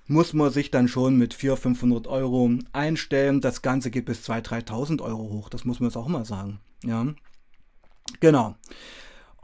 [0.06, 3.40] muss man sich dann schon mit 400, 500 Euro einstellen.
[3.40, 5.48] Das Ganze geht bis 2.000, 3.000 Euro hoch.
[5.48, 6.60] Das muss man jetzt auch mal sagen.
[6.84, 7.06] Ja,
[8.20, 8.54] genau.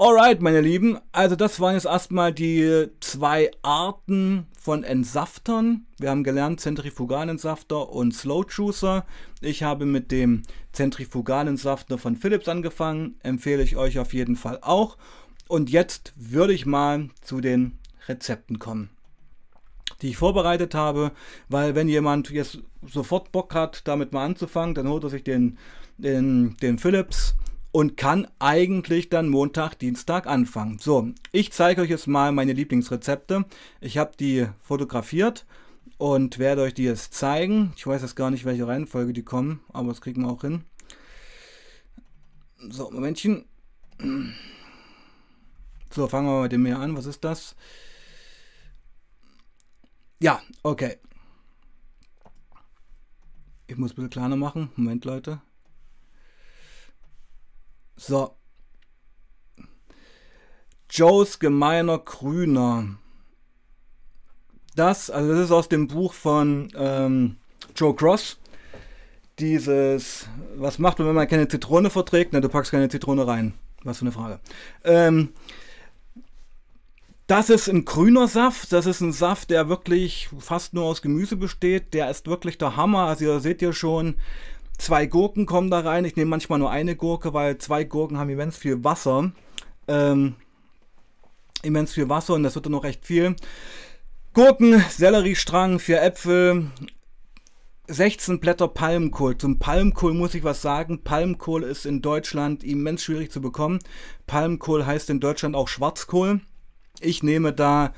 [0.05, 0.99] Alright, meine Lieben.
[1.13, 5.87] Also das waren jetzt erstmal die zwei Arten von Entsaftern.
[5.97, 9.07] Wir haben gelernt Zentrifugalentsafter und Slow Juicer.
[9.41, 13.15] Ich habe mit dem Zentrifugalentsafter von Philips angefangen.
[13.23, 14.99] Empfehle ich euch auf jeden Fall auch.
[15.47, 18.91] Und jetzt würde ich mal zu den Rezepten kommen
[20.01, 21.13] die ich vorbereitet habe,
[21.49, 25.59] weil wenn jemand jetzt sofort Bock hat, damit mal anzufangen, dann holt er sich den,
[25.97, 27.37] den, den Philips
[27.73, 30.79] und kann eigentlich dann Montag, Dienstag anfangen.
[30.79, 33.47] So, ich zeige euch jetzt mal meine Lieblingsrezepte.
[33.81, 35.47] Ich habe die fotografiert
[35.97, 37.73] und werde euch die jetzt zeigen.
[37.77, 40.65] Ich weiß jetzt gar nicht, welche Reihenfolge die kommen, aber das kriegen wir auch hin.
[42.71, 43.47] So, Momentchen.
[45.91, 46.97] So, fangen wir mit dem Meer an.
[46.97, 47.57] Was ist das?
[50.21, 50.99] Ja, okay.
[53.67, 54.71] Ich muss ein bisschen kleiner machen.
[54.77, 55.41] Moment, Leute.
[58.05, 58.35] So.
[60.91, 62.97] Joes gemeiner Grüner.
[64.75, 67.37] Das, also das ist aus dem Buch von ähm,
[67.77, 68.39] Joe Cross.
[69.39, 72.33] Dieses, was macht man, wenn man keine Zitrone verträgt?
[72.33, 73.55] Na, du packst keine Zitrone rein.
[73.85, 74.41] Was für eine Frage.
[74.85, 75.33] Ähm,
[77.29, 78.73] das ist ein grüner Saft.
[78.73, 81.95] Das ist ein Saft, der wirklich fast nur aus Gemüse besteht.
[81.95, 83.07] Der ist wirklich der Hammer.
[83.07, 84.17] Also ihr seht ja schon,
[84.83, 86.05] zwei Gurken kommen da rein.
[86.05, 89.33] Ich nehme manchmal nur eine Gurke, weil zwei Gurken haben immens viel Wasser.
[89.89, 90.35] Ähm,
[91.63, 93.37] immens viel Wasser und das wird dann noch recht viel.
[94.35, 96.71] Gurken, Selleriestrang, vier Äpfel,
[97.87, 99.37] 16 Blätter Palmkohl.
[99.39, 101.03] Zum Palmkohl muss ich was sagen.
[101.05, 103.79] Palmkohl ist in Deutschland immens schwierig zu bekommen.
[104.27, 106.41] Palmkohl heißt in Deutschland auch Schwarzkohl.
[107.01, 107.93] Ich nehme da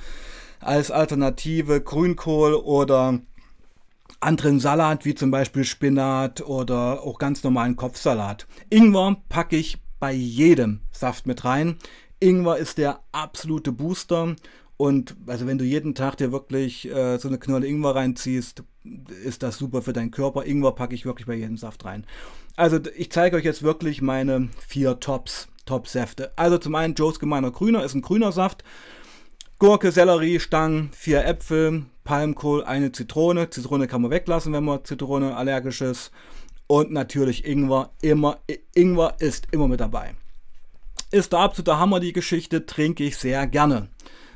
[0.60, 3.20] als Alternative Grünkohl oder
[4.24, 8.46] anderen Salat, wie zum Beispiel Spinat oder auch ganz normalen Kopfsalat.
[8.70, 11.76] Ingwer packe ich bei jedem Saft mit rein.
[12.20, 14.34] Ingwer ist der absolute Booster.
[14.76, 18.64] Und also wenn du jeden Tag dir wirklich äh, so eine Knolle Ingwer reinziehst,
[19.24, 20.44] ist das super für deinen Körper.
[20.44, 22.06] Ingwer packe ich wirklich bei jedem Saft rein.
[22.56, 25.48] Also ich zeige euch jetzt wirklich meine vier Tops.
[25.66, 26.32] Top-Säfte.
[26.36, 28.64] Also zum einen Joe's Gemeiner Grüner ist ein grüner Saft.
[29.64, 33.48] Gurke, Sellerie, Stangen, vier Äpfel, Palmkohl, eine Zitrone.
[33.48, 36.10] Zitrone kann man weglassen, wenn man Zitrone allergisch ist.
[36.66, 37.88] Und natürlich Ingwer.
[38.02, 38.40] Immer,
[38.74, 40.10] Ingwer ist immer mit dabei.
[41.10, 43.88] Ist der absolute Hammer, die Geschichte, trinke ich sehr gerne.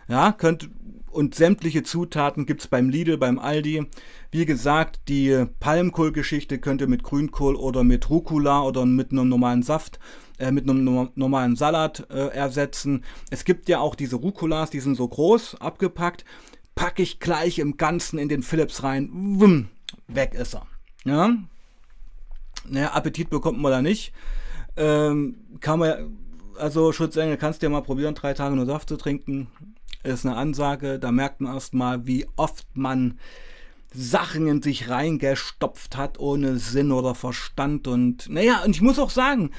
[0.08, 0.70] Ja, könnt,
[1.10, 3.84] und sämtliche Zutaten gibt es beim Lidl, beim Aldi.
[4.30, 9.62] Wie gesagt, die Palmkohlgeschichte könnt ihr mit Grünkohl oder mit Rucola oder mit einem normalen
[9.62, 9.98] Saft,
[10.38, 13.04] äh, mit einem normalen Salat äh, ersetzen.
[13.30, 16.24] Es gibt ja auch diese Rucolas, die sind so groß, abgepackt.
[16.74, 19.10] Packe ich gleich im Ganzen in den Philips rein.
[19.12, 19.68] Wumm,
[20.06, 20.66] weg ist er.
[21.04, 21.36] Ja?
[22.68, 24.12] Naja, Appetit bekommt man da nicht.
[24.76, 26.16] Ähm, kann man,
[26.56, 29.48] also Schutzengel, kannst du ja mal probieren, drei Tage nur Saft zu trinken
[30.02, 30.98] ist eine Ansage.
[30.98, 33.18] Da merkt man erstmal, wie oft man
[33.92, 37.88] Sachen in sich reingestopft hat, ohne Sinn oder Verstand.
[37.88, 39.50] Und naja, und ich muss auch sagen,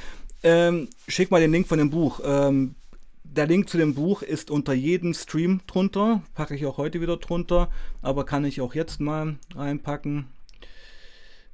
[0.43, 2.21] ähm, schick mal den Link von dem Buch.
[2.23, 2.75] Ähm,
[3.23, 6.23] der Link zu dem Buch ist unter jedem Stream drunter.
[6.34, 7.69] Packe ich auch heute wieder drunter,
[8.02, 10.28] aber kann ich auch jetzt mal reinpacken.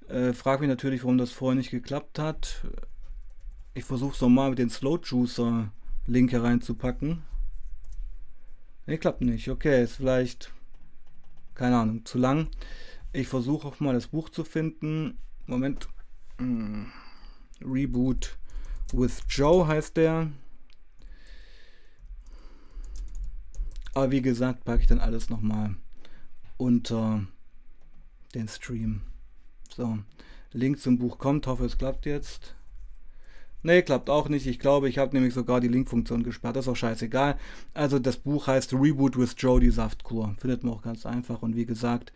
[0.08, 2.66] Äh, frag mich natürlich, warum das vorher nicht geklappt hat.
[3.74, 5.72] Ich versuche es nochmal mit den Slow Juicer
[6.06, 7.24] Link hereinzupacken.
[8.86, 9.50] Ne, klappt nicht.
[9.50, 10.54] Okay, ist vielleicht,
[11.56, 12.48] keine Ahnung, zu lang.
[13.12, 15.18] Ich versuche auch mal das Buch zu finden.
[15.48, 15.90] Moment.
[16.38, 16.92] Hm.
[17.62, 18.38] Reboot
[18.94, 20.32] with Joe heißt der.
[23.94, 25.76] Aber wie gesagt, packe ich dann alles nochmal
[26.58, 27.26] unter
[28.34, 29.02] den Stream.
[29.74, 30.00] So,
[30.52, 31.48] Link zum Buch kommt.
[31.48, 32.56] Hoffe, es klappt jetzt.
[33.64, 34.46] Nee, klappt auch nicht.
[34.46, 36.56] Ich glaube, ich habe nämlich sogar die Link-Funktion gesperrt.
[36.56, 37.40] Das ist auch scheißegal.
[37.74, 40.36] Also das Buch heißt Reboot with Joe, die Saftkur.
[40.40, 41.42] Findet man auch ganz einfach.
[41.42, 42.14] Und wie gesagt,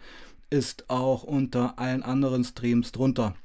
[0.51, 3.35] ist auch unter allen anderen Streams drunter.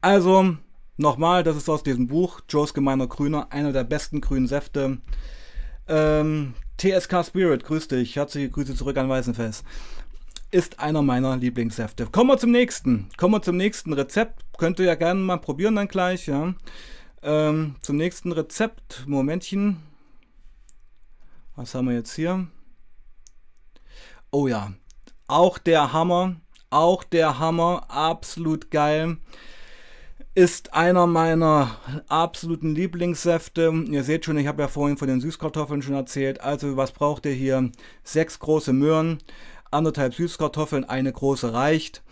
[0.00, 0.58] Also,
[0.98, 2.40] nochmal, das ist aus diesem Buch.
[2.48, 4.98] Joes Gemeiner Grüner, einer der besten grünen Säfte.
[5.88, 8.16] Ähm, TSK Spirit, grüß dich.
[8.16, 9.64] Herzliche Grüße zurück an Weißenfels
[10.50, 12.06] ist einer meiner Lieblingssäfte.
[12.06, 13.08] Kommen wir zum nächsten.
[13.16, 14.44] Kommen wir zum nächsten Rezept.
[14.56, 16.54] Könnt ihr ja gerne mal probieren dann gleich, ja.
[17.22, 19.04] Ähm, zum nächsten Rezept.
[19.06, 19.82] Momentchen.
[21.56, 22.46] Was haben wir jetzt hier?
[24.30, 24.72] Oh ja.
[25.26, 26.36] Auch der Hammer.
[26.70, 27.84] Auch der Hammer.
[27.88, 29.18] Absolut geil.
[30.38, 33.72] Ist einer meiner absoluten Lieblingssäfte.
[33.90, 36.40] Ihr seht schon, ich habe ja vorhin von den Süßkartoffeln schon erzählt.
[36.40, 37.72] Also was braucht ihr hier?
[38.04, 39.18] Sechs große Möhren
[39.72, 42.04] anderthalb Süßkartoffeln, eine große reicht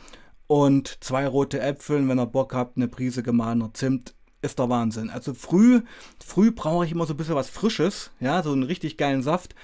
[0.48, 4.12] und zwei rote Äpfel, wenn ihr Bock habt, eine Prise gemahlener Zimt,
[4.42, 5.08] ist der Wahnsinn.
[5.08, 5.82] Also früh,
[6.18, 9.54] früh brauche ich immer so ein bisschen was Frisches, ja, so einen richtig geilen Saft.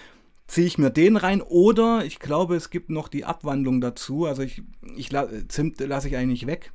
[0.46, 4.25] Ziehe ich mir den rein oder ich glaube, es gibt noch die Abwandlung dazu.
[4.25, 4.62] Also ich,
[4.94, 5.11] ich
[5.48, 6.70] Zimt lasse ich eigentlich weg.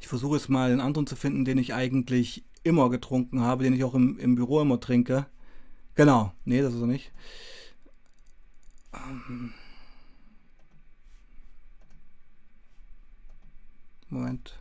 [0.00, 3.74] Ich versuche es mal einen anderen zu finden, den ich eigentlich immer getrunken habe, den
[3.74, 5.26] ich auch im, im Büro immer trinke.
[5.94, 7.12] Genau, nee, das ist er nicht.
[8.94, 9.54] Ähm
[14.08, 14.58] Moment.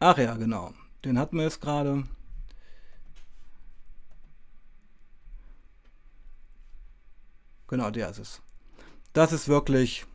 [0.00, 0.74] Ach ja, genau.
[1.04, 2.04] Den hatten wir jetzt gerade.
[7.68, 8.42] Genau, der ist es.
[9.12, 10.06] Das ist wirklich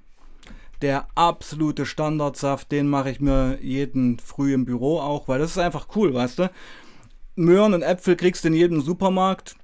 [0.82, 2.72] der absolute Standardsaft.
[2.72, 6.40] Den mache ich mir jeden früh im Büro auch, weil das ist einfach cool, weißt
[6.40, 6.52] du.
[7.36, 9.56] Möhren und Äpfel kriegst du in jedem Supermarkt.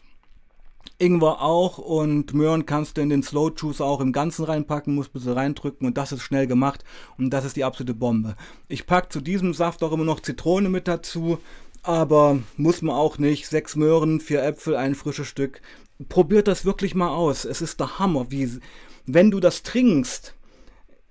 [0.97, 5.09] Ingwer auch und Möhren kannst du in den Slow Juice auch im Ganzen reinpacken, musst
[5.09, 6.85] ein bisschen reindrücken und das ist schnell gemacht
[7.17, 8.35] und das ist die absolute Bombe.
[8.69, 11.39] Ich packe zu diesem Saft auch immer noch Zitrone mit dazu,
[11.83, 13.47] aber muss man auch nicht.
[13.47, 15.61] Sechs Möhren, vier Äpfel, ein frisches Stück.
[16.07, 17.43] Probiert das wirklich mal aus.
[17.43, 18.59] Es ist der Hammer, wie
[19.05, 20.33] wenn du das trinkst,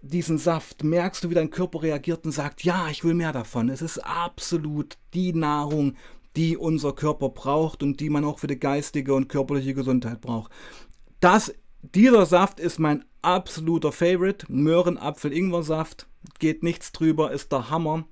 [0.04, 3.68] diesen Saft, merkst du, wie dein Körper reagiert und sagt, ja, ich will mehr davon.
[3.68, 5.96] Es ist absolut die Nahrung,
[6.36, 10.52] die unser Körper braucht und die man auch für die geistige und körperliche Gesundheit braucht.
[11.20, 14.46] Das, dieser Saft ist mein absoluter Favorite.
[14.48, 16.06] Möhren-Apfel-Ingwer-Saft.
[16.38, 18.04] Geht nichts drüber, ist der Hammer.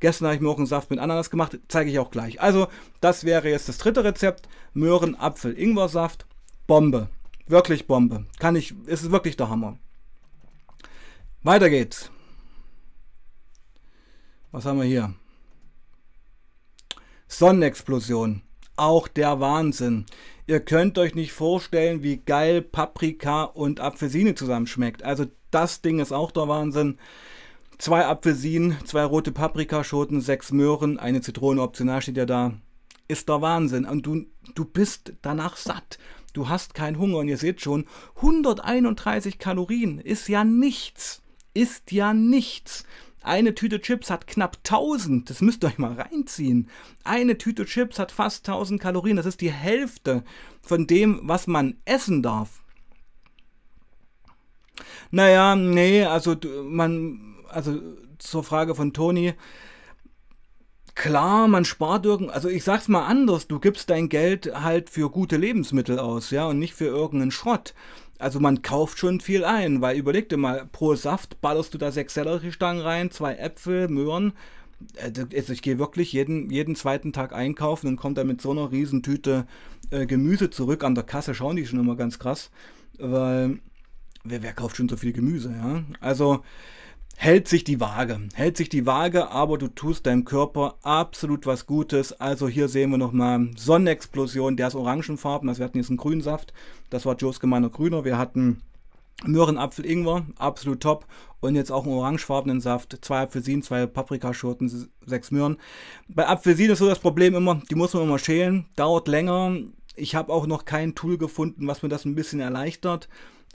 [0.00, 2.40] Gestern habe ich mir auch einen Saft mit Ananas gemacht, zeige ich auch gleich.
[2.40, 2.68] Also,
[3.00, 4.48] das wäre jetzt das dritte Rezept.
[4.72, 6.26] Möhren-Apfel-Ingwer-Saft.
[6.66, 7.08] Bombe.
[7.46, 8.26] Wirklich Bombe.
[8.38, 9.78] Kann ich, ist wirklich der Hammer.
[11.44, 12.10] Weiter geht's.
[14.50, 15.12] Was haben wir hier?
[17.28, 18.40] Sonnenexplosion.
[18.76, 20.06] Auch der Wahnsinn.
[20.46, 25.02] Ihr könnt euch nicht vorstellen, wie geil Paprika und Apfelsine zusammenschmeckt.
[25.02, 26.98] Also das Ding ist auch der Wahnsinn.
[27.76, 32.54] Zwei Apfelsinen, zwei rote Paprikaschoten, sechs Möhren, eine Zitrone optional steht ja da.
[33.06, 33.84] Ist der Wahnsinn.
[33.84, 35.98] Und du, du bist danach satt.
[36.32, 37.84] Du hast keinen Hunger und ihr seht schon,
[38.16, 41.20] 131 Kalorien ist ja nichts.
[41.54, 42.84] Ist ja nichts.
[43.22, 45.30] Eine Tüte Chips hat knapp 1000.
[45.30, 46.68] Das müsst ihr euch mal reinziehen.
[47.04, 49.16] Eine Tüte Chips hat fast 1000 Kalorien.
[49.16, 50.24] Das ist die Hälfte
[50.60, 52.60] von dem, was man essen darf.
[55.10, 57.80] Naja, nee, also man, also
[58.18, 59.34] zur Frage von Toni.
[60.94, 65.10] Klar, man spart irgend, also ich sag's mal anders, du gibst dein Geld halt für
[65.10, 67.74] gute Lebensmittel aus, ja, und nicht für irgendeinen Schrott.
[68.18, 71.90] Also man kauft schon viel ein, weil überleg dir mal, pro Saft ballerst du da
[71.90, 74.34] sechs Selleriestangen rein, zwei Äpfel, Möhren.
[74.94, 78.52] Äh, also ich gehe wirklich jeden, jeden zweiten Tag einkaufen und komme dann mit so
[78.52, 79.46] einer riesen Tüte
[79.90, 80.84] äh, Gemüse zurück.
[80.84, 82.50] An der Kasse schauen die schon immer ganz krass,
[82.98, 83.58] weil
[84.22, 85.82] wer, wer kauft schon so viel Gemüse, ja?
[86.00, 86.44] Also
[87.16, 88.20] hält sich die Waage.
[88.34, 92.20] Hält sich die Waage, aber du tust deinem Körper absolut was Gutes.
[92.20, 95.48] Also hier sehen wir nochmal Sonnenexplosion, der ist orangenfarben.
[95.48, 96.52] Also wir hatten jetzt einen grünen Saft.
[96.90, 98.04] Das war Joe's gemeiner Grüner.
[98.04, 98.60] Wir hatten
[99.24, 101.06] Möhrenapfel Ingwer, absolut top.
[101.40, 102.98] Und jetzt auch einen orangefarbenen Saft.
[103.02, 105.58] Zwei Apfelsinen, zwei Paprikaschoten, sechs Möhren.
[106.08, 108.66] Bei Apfelsinen ist so das Problem immer, die muss man immer schälen.
[108.76, 109.56] Dauert länger.
[109.96, 113.08] Ich habe auch noch kein Tool gefunden, was mir das ein bisschen erleichtert.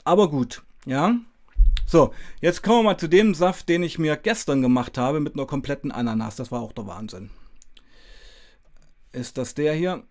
[0.04, 1.16] Aber gut, ja.
[1.90, 5.34] So, jetzt kommen wir mal zu dem Saft, den ich mir gestern gemacht habe mit
[5.34, 6.36] einer kompletten Ananas.
[6.36, 7.30] Das war auch der Wahnsinn.
[9.10, 10.04] Ist das der hier?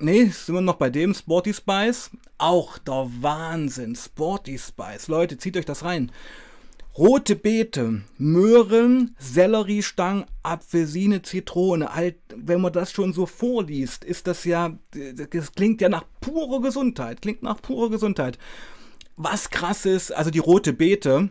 [0.00, 2.10] Ne, sind wir noch bei dem Sporty Spice.
[2.38, 3.94] Auch der Wahnsinn.
[3.94, 5.06] Sporty Spice.
[5.06, 6.10] Leute, zieht euch das rein.
[6.98, 11.94] Rote Beete, Möhren, Selleriestangen, Apfelsine, Zitrone.
[11.94, 14.76] Halt, wenn man das schon so vorliest, ist das ja,
[15.30, 17.22] das klingt ja nach purer Gesundheit.
[17.22, 18.36] Klingt nach purer Gesundheit.
[19.16, 21.30] Was krass ist, also die rote Beete,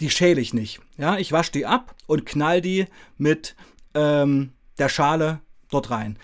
[0.00, 0.80] die schäle ich nicht.
[0.96, 2.86] Ja, ich wasche die ab und knall die
[3.18, 3.56] mit
[3.94, 6.18] ähm, der Schale dort rein.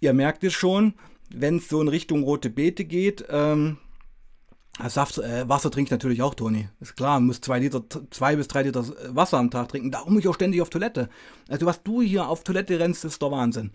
[0.00, 0.94] Ihr merkt es schon,
[1.30, 3.78] wenn es so in Richtung rote Beete geht, ähm,
[4.88, 6.68] Saft, äh, Wasser trinke ich natürlich auch, Toni.
[6.80, 9.90] Ist klar, man muss zwei Liter, zwei bis drei Liter Wasser am Tag trinken.
[9.90, 11.08] Darum muss ich auch ständig auf Toilette.
[11.48, 13.72] Also was du hier auf Toilette rennst, ist der Wahnsinn.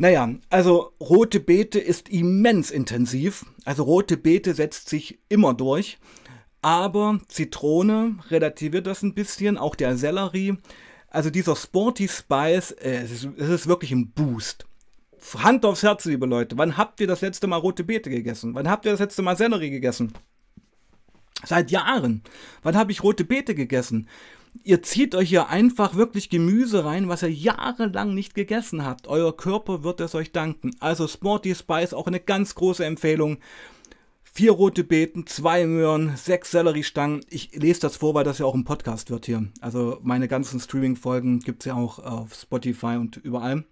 [0.00, 3.44] Naja, also rote Beete ist immens intensiv.
[3.66, 5.98] Also rote Beete setzt sich immer durch.
[6.62, 10.56] Aber Zitrone relativiert das ein bisschen, auch der Sellerie.
[11.08, 14.64] Also dieser Sporty Spice, äh, es, ist, es ist wirklich ein Boost.
[15.36, 16.56] Hand aufs Herz, liebe Leute.
[16.56, 18.54] Wann habt ihr das letzte Mal rote Beete gegessen?
[18.54, 20.14] Wann habt ihr das letzte Mal Sellerie gegessen?
[21.44, 22.22] Seit Jahren.
[22.62, 24.08] Wann habe ich rote Beete gegessen?
[24.62, 29.08] Ihr zieht euch hier einfach wirklich Gemüse rein, was ihr jahrelang nicht gegessen habt.
[29.08, 30.72] Euer Körper wird es euch danken.
[30.80, 33.38] Also Sporty Spice, auch eine ganz große Empfehlung.
[34.22, 37.24] Vier rote Beeten, zwei Möhren, sechs Selleriestangen.
[37.30, 39.48] Ich lese das vor, weil das ja auch ein Podcast wird hier.
[39.60, 43.64] Also meine ganzen Streaming-Folgen gibt es ja auch auf Spotify und überall.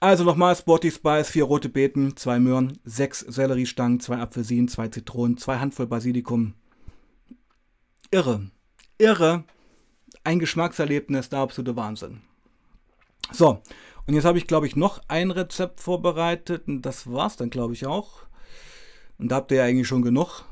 [0.00, 5.38] Also nochmal Sporty Spice, vier rote Beeten, zwei Möhren, sechs Selleriestangen, zwei Apfelsinen, zwei Zitronen,
[5.38, 6.54] zwei Handvoll Basilikum.
[8.10, 8.50] Irre.
[8.98, 9.44] Irre.
[10.28, 12.20] Ein Geschmackserlebnis, der absolute Wahnsinn.
[13.32, 13.62] So,
[14.06, 17.48] und jetzt habe ich, glaube ich, noch ein Rezept vorbereitet und das war es dann,
[17.48, 18.24] glaube ich, auch.
[19.16, 20.44] Und da habt ihr ja eigentlich schon genug.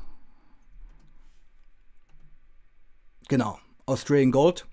[3.27, 4.65] Genau, Australian Gold.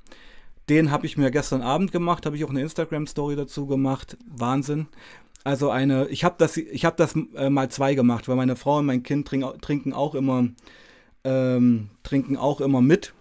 [0.70, 4.16] Den habe ich mir gestern Abend gemacht, habe ich auch eine Instagram-Story dazu gemacht.
[4.26, 4.86] Wahnsinn.
[5.44, 8.78] Also eine, ich habe das, ich habe das äh, mal zwei gemacht, weil meine Frau
[8.78, 10.48] und mein Kind trink, trinken auch immer,
[11.24, 13.12] ähm, trinken auch immer mit.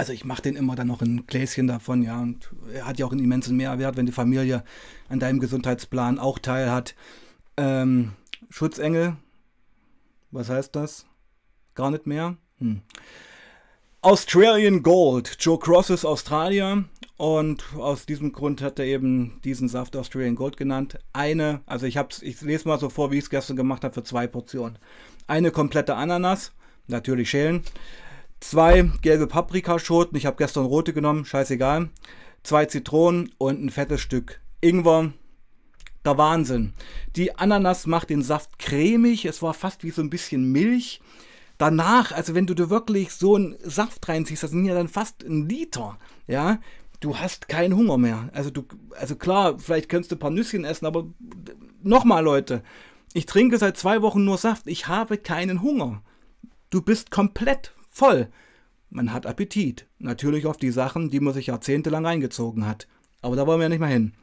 [0.00, 2.20] Also ich mache den immer dann noch ein Gläschen davon, ja.
[2.20, 4.64] Und er hat ja auch einen immensen Mehrwert, wenn die Familie
[5.08, 6.94] an deinem Gesundheitsplan auch teil hat.
[7.56, 8.12] Ähm,
[8.48, 9.16] Schutzengel
[10.30, 11.06] was heißt das?
[11.74, 12.36] Gar nicht mehr?
[12.58, 12.82] Hm.
[14.02, 15.36] Australian Gold.
[15.40, 16.84] Joe Cross ist Australier
[17.16, 20.98] und aus diesem Grund hat er eben diesen Saft Australian Gold genannt.
[21.12, 23.92] Eine, also ich hab's, ich lese mal so vor, wie ich es gestern gemacht habe,
[23.92, 24.78] für zwei Portionen.
[25.26, 26.52] Eine komplette Ananas,
[26.86, 27.62] natürlich schälen.
[28.40, 31.90] Zwei gelbe Paprikaschoten, ich habe gestern rote genommen, scheißegal.
[32.42, 35.12] Zwei Zitronen und ein fettes Stück Ingwer,
[36.04, 36.72] der Wahnsinn.
[37.16, 41.00] Die Ananas macht den Saft cremig, es war fast wie so ein bisschen Milch.
[41.58, 45.22] Danach, also wenn du dir wirklich so einen Saft reinziehst, das sind ja dann fast
[45.22, 46.58] ein Liter, ja,
[47.00, 48.30] du hast keinen Hunger mehr.
[48.32, 48.64] Also du,
[48.98, 51.06] also klar, vielleicht könntest du ein paar Nüsschen essen, aber
[51.82, 52.62] nochmal Leute,
[53.12, 56.02] ich trinke seit zwei Wochen nur Saft, ich habe keinen Hunger.
[56.70, 58.30] Du bist komplett voll.
[58.88, 59.86] Man hat Appetit.
[59.98, 62.88] Natürlich auf die Sachen, die man sich jahrzehntelang reingezogen hat.
[63.22, 64.14] Aber da wollen wir ja nicht mehr hin.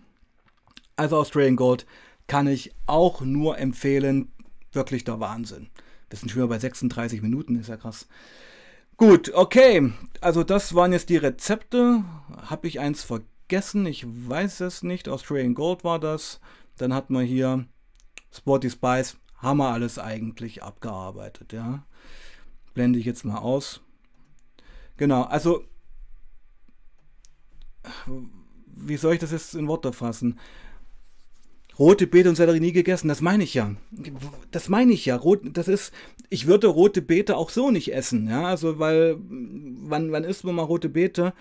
[0.96, 1.86] Also Australian Gold
[2.26, 4.32] kann ich auch nur empfehlen.
[4.72, 5.70] Wirklich der Wahnsinn.
[6.10, 8.08] Das sind schon wieder bei 36 Minuten, ist ja krass.
[8.98, 9.94] Gut, okay.
[10.22, 12.04] Also das waren jetzt die Rezepte.
[12.50, 13.86] Habe ich eins vergessen?
[13.86, 15.08] Ich weiß es nicht.
[15.08, 16.42] Australian Gold war das.
[16.78, 17.66] Dann hat man hier
[18.36, 19.18] Sporty Spice.
[19.38, 21.86] Haben wir alles eigentlich abgearbeitet, ja.
[22.78, 23.82] Blende ich jetzt mal aus.
[24.98, 25.64] Genau, also
[28.66, 30.40] wie soll ich das jetzt in Worte fassen?
[31.80, 33.08] rote Beete und Sellerie nie gegessen.
[33.08, 33.76] Das meine ich ja.
[34.52, 35.16] Das meine ich ja.
[35.16, 35.94] Rot, das ist,
[36.30, 38.28] ich würde rote Beete auch so nicht essen.
[38.28, 41.34] Ja, also, weil, wann, wann isst man mal rote Beete?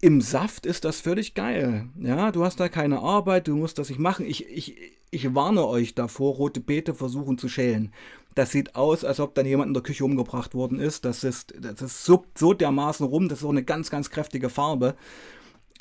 [0.00, 1.88] Im Saft ist das völlig geil.
[2.00, 4.26] Ja, du hast da keine Arbeit, du musst das nicht machen.
[4.26, 4.76] Ich, ich,
[5.10, 7.92] ich warne euch davor, rote Beete versuchen zu schälen.
[8.34, 11.04] Das sieht aus, als ob dann jemand in der Küche umgebracht worden ist.
[11.04, 13.28] Das ist, das ist so, so dermaßen rum.
[13.28, 14.94] Das ist auch eine ganz, ganz kräftige Farbe.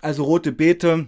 [0.01, 1.07] Also rote Beete,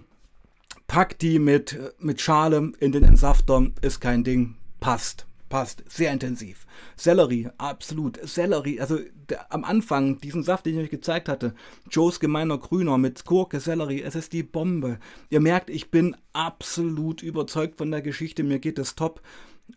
[0.86, 6.66] pack die mit, mit Schale in den Entsafter, ist kein Ding, passt, passt, sehr intensiv.
[6.96, 11.54] Sellerie, absolut, Sellerie, also der, am Anfang, diesen Saft, den ich euch gezeigt hatte,
[11.90, 14.98] Joes gemeiner Grüner mit Gurke, Sellerie, es ist die Bombe.
[15.30, 19.22] Ihr merkt, ich bin absolut überzeugt von der Geschichte, mir geht es top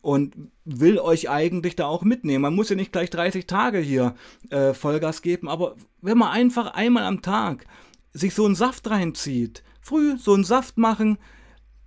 [0.01, 0.35] und
[0.65, 2.41] will euch eigentlich da auch mitnehmen.
[2.41, 4.15] Man muss ja nicht gleich 30 Tage hier
[4.49, 7.65] äh, Vollgas geben, aber wenn man einfach einmal am Tag
[8.13, 11.17] sich so einen Saft reinzieht, früh so einen Saft machen,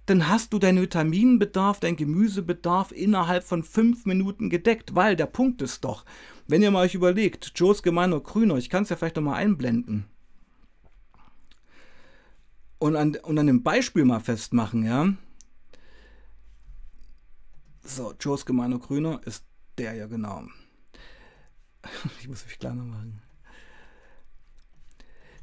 [0.06, 5.62] dann hast du deinen Vitaminbedarf, deinen Gemüsebedarf innerhalb von fünf Minuten gedeckt, weil der Punkt
[5.62, 6.04] ist doch,
[6.48, 9.36] wenn ihr mal euch überlegt, Joes gemeiner Grüner, ich kann es ja vielleicht noch mal
[9.36, 10.06] einblenden
[12.80, 15.12] und an, und an dem Beispiel mal festmachen, ja.
[17.82, 19.44] So, Joes gemeiner Grüner ist
[19.78, 20.44] der ja genau.
[22.20, 23.22] Ich muss mich kleiner machen.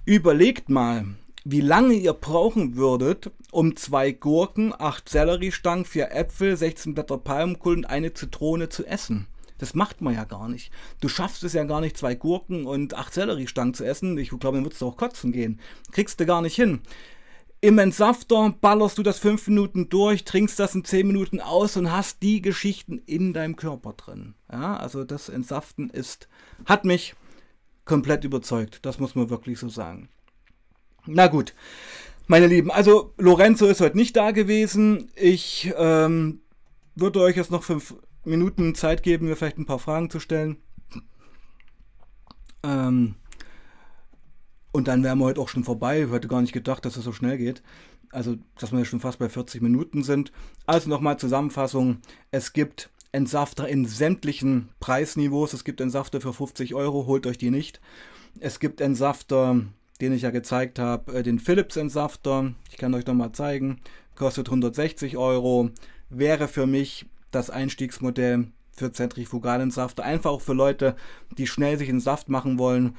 [0.05, 1.05] Überlegt mal,
[1.43, 7.77] wie lange ihr brauchen würdet, um zwei Gurken, acht Selleriestangen, vier Äpfel, 16 Blätter Palmkohl
[7.77, 9.27] und eine Zitrone zu essen.
[9.57, 10.71] Das macht man ja gar nicht.
[11.01, 14.17] Du schaffst es ja gar nicht, zwei Gurken und acht Selleriestangen zu essen.
[14.17, 15.59] Ich glaube, dann würdest du auch kotzen gehen.
[15.91, 16.81] Kriegst du gar nicht hin.
[17.59, 21.91] Im Entsafter ballerst du das fünf Minuten durch, trinkst das in zehn Minuten aus und
[21.91, 24.35] hast die Geschichten in deinem Körper drin.
[24.51, 26.27] Ja, also das Entsaften ist,
[26.65, 27.15] hat mich
[27.85, 28.85] komplett überzeugt.
[28.85, 30.09] Das muss man wirklich so sagen.
[31.07, 31.55] Na gut,
[32.27, 35.09] meine Lieben, also Lorenzo ist heute nicht da gewesen.
[35.15, 36.41] Ich ähm,
[36.93, 40.57] würde euch jetzt noch fünf Minuten Zeit geben, mir vielleicht ein paar Fragen zu stellen.
[42.61, 43.15] Ähm,
[44.77, 46.03] und dann wären wir heute auch schon vorbei.
[46.03, 47.63] Ich hätte gar nicht gedacht, dass es so schnell geht.
[48.11, 50.31] Also, dass wir schon fast bei 40 Minuten sind.
[50.67, 51.97] Also nochmal Zusammenfassung.
[52.29, 55.53] Es gibt Entsafter in sämtlichen Preisniveaus.
[55.53, 57.81] Es gibt Entsafter für 50 Euro, holt euch die nicht.
[58.39, 59.61] Es gibt Entsafter,
[59.99, 62.53] den ich ja gezeigt habe, äh, den Philips Entsafter.
[62.69, 63.81] Ich kann euch nochmal zeigen.
[64.15, 65.71] Kostet 160 Euro.
[66.11, 70.03] Wäre für mich das Einstiegsmodell für Zentrifugalentsafter.
[70.03, 70.95] Einfach auch für Leute,
[71.35, 72.95] die schnell sich einen Saft machen wollen.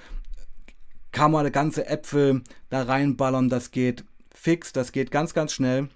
[1.13, 3.49] Kann man ganze Äpfel da reinballern.
[3.49, 4.05] Das geht
[4.35, 5.89] fix, das geht ganz, ganz schnell.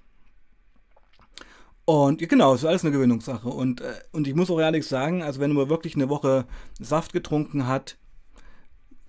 [1.85, 3.49] Und genau, es ist alles eine Gewöhnungssache.
[3.49, 6.47] Und, äh, und ich muss auch ehrlich sagen, also wenn man wirklich eine Woche
[6.81, 7.97] Saft getrunken hat,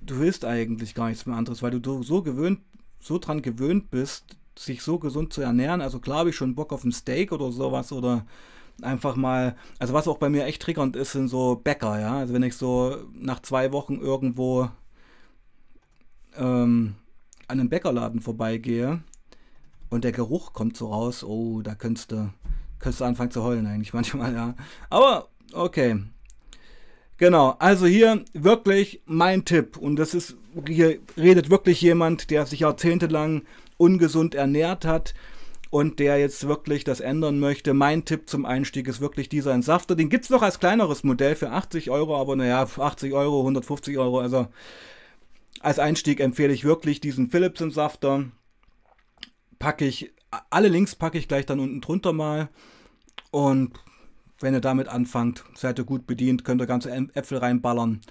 [0.01, 2.61] du willst eigentlich gar nichts mehr anderes, weil du so gewöhnt,
[2.99, 5.81] so dran gewöhnt bist, sich so gesund zu ernähren.
[5.81, 8.25] Also klar habe ich schon Bock auf ein Steak oder sowas oder
[8.81, 12.17] einfach mal, also was auch bei mir echt triggernd ist, sind so Bäcker, ja.
[12.17, 14.69] Also wenn ich so nach zwei Wochen irgendwo
[16.37, 16.95] ähm,
[17.47, 19.01] an einem Bäckerladen vorbeigehe
[19.89, 22.31] und der Geruch kommt so raus, oh, da könntest du,
[22.79, 24.55] könntest du anfangen zu heulen eigentlich manchmal, ja.
[24.89, 25.99] Aber okay.
[27.17, 29.77] Genau, also hier wirklich mein Tipp.
[29.77, 30.35] Und das ist,
[30.67, 33.43] hier redet wirklich jemand, der sich jahrzehntelang
[33.77, 35.13] ungesund ernährt hat
[35.69, 37.73] und der jetzt wirklich das ändern möchte.
[37.73, 39.95] Mein Tipp zum Einstieg ist wirklich dieser Entsafter.
[39.95, 43.97] Den gibt es noch als kleineres Modell für 80 Euro, aber naja, 80 Euro, 150
[43.97, 44.19] Euro.
[44.19, 44.47] Also
[45.63, 48.25] als Einstieg empfehle ich wirklich diesen Philips Entsafter.
[49.59, 50.11] Packe ich,
[50.49, 52.49] alle Links packe ich gleich dann unten drunter mal.
[53.31, 53.71] Und
[54.41, 58.01] wenn ihr damit anfangt, seid ihr gut bedient, könnt ihr ganze Äpfel reinballern.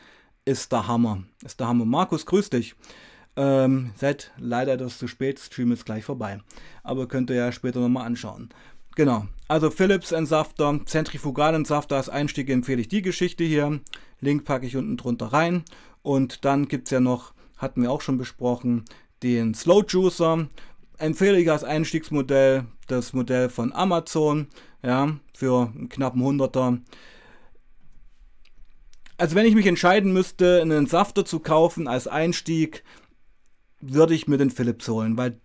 [0.45, 1.25] Ist der Hammer.
[1.45, 1.85] Ist der Hammer.
[1.85, 2.75] Markus, grüß dich.
[3.37, 6.41] Ähm, seid leider das zu spät, Stream ist gleich vorbei.
[6.83, 8.49] Aber könnt ihr ja später nochmal anschauen.
[8.95, 13.81] Genau, also Philips Entsafter, Zentrifugalentsafter als Einstieg empfehle ich die Geschichte hier.
[14.21, 15.65] Link packe ich unten drunter rein.
[16.03, 17.33] Und dann gibt es ja noch,
[17.63, 18.85] hatten wir auch schon besprochen,
[19.23, 20.49] den Slow Juicer.
[20.99, 24.49] Empfehle ich als Einstiegsmodell das Modell von Amazon
[24.83, 26.79] ja, für einen knappen Hunderter.
[29.17, 32.83] Also wenn ich mich entscheiden müsste, einen Safter zu kaufen als Einstieg,
[33.81, 35.41] würde ich mir den Philips holen, weil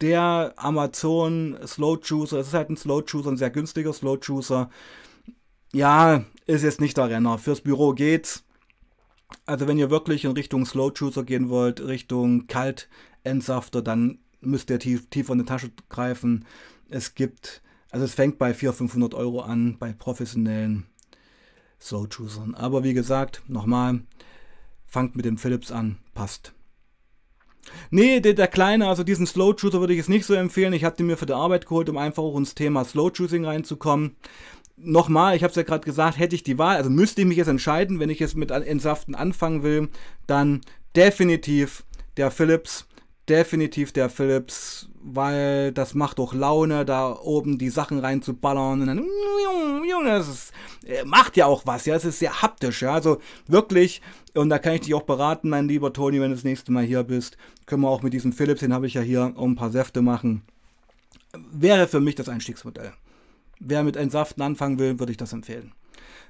[0.00, 4.70] der Amazon Slow Juicer, es ist halt ein Slow Juicer, ein sehr günstiger Slow Juicer.
[5.72, 7.38] Ja, ist jetzt nicht der Renner.
[7.38, 8.45] Fürs Büro geht's.
[9.44, 14.78] Also wenn ihr wirklich in Richtung Slow Juicer gehen wollt, Richtung Kaltentsafter, dann müsst ihr
[14.78, 16.44] tief, tiefer in die Tasche greifen.
[16.88, 17.62] Es gibt
[17.96, 20.84] also es fängt bei 400, 500 Euro an bei professionellen
[21.80, 22.54] Slow-Choosern.
[22.54, 24.00] Aber wie gesagt, nochmal,
[24.86, 26.52] fangt mit dem Philips an, passt.
[27.90, 30.72] Nee, der, der kleine, also diesen Slow-Chooser würde ich jetzt nicht so empfehlen.
[30.72, 34.16] Ich habe den mir für die Arbeit geholt, um einfach auch ins Thema Slow-Choosing reinzukommen.
[34.76, 37.38] Nochmal, ich habe es ja gerade gesagt, hätte ich die Wahl, also müsste ich mich
[37.38, 39.88] jetzt entscheiden, wenn ich jetzt mit Entsaften anfangen will,
[40.26, 40.60] dann
[40.94, 41.84] definitiv
[42.16, 42.86] der Philips
[43.28, 49.04] definitiv der Philips, weil das macht doch Laune, da oben die Sachen reinzuballern und dann,
[50.04, 50.52] das ist,
[50.86, 54.00] äh, macht ja auch was, ja, es ist sehr haptisch, ja, also wirklich,
[54.34, 56.84] und da kann ich dich auch beraten, mein lieber Toni, wenn du das nächste Mal
[56.84, 59.56] hier bist, können wir auch mit diesem Philips, den habe ich ja hier, um ein
[59.56, 60.42] paar Säfte machen,
[61.50, 62.92] wäre für mich das Einstiegsmodell.
[63.58, 65.72] Wer mit Entsaften anfangen will, würde ich das empfehlen.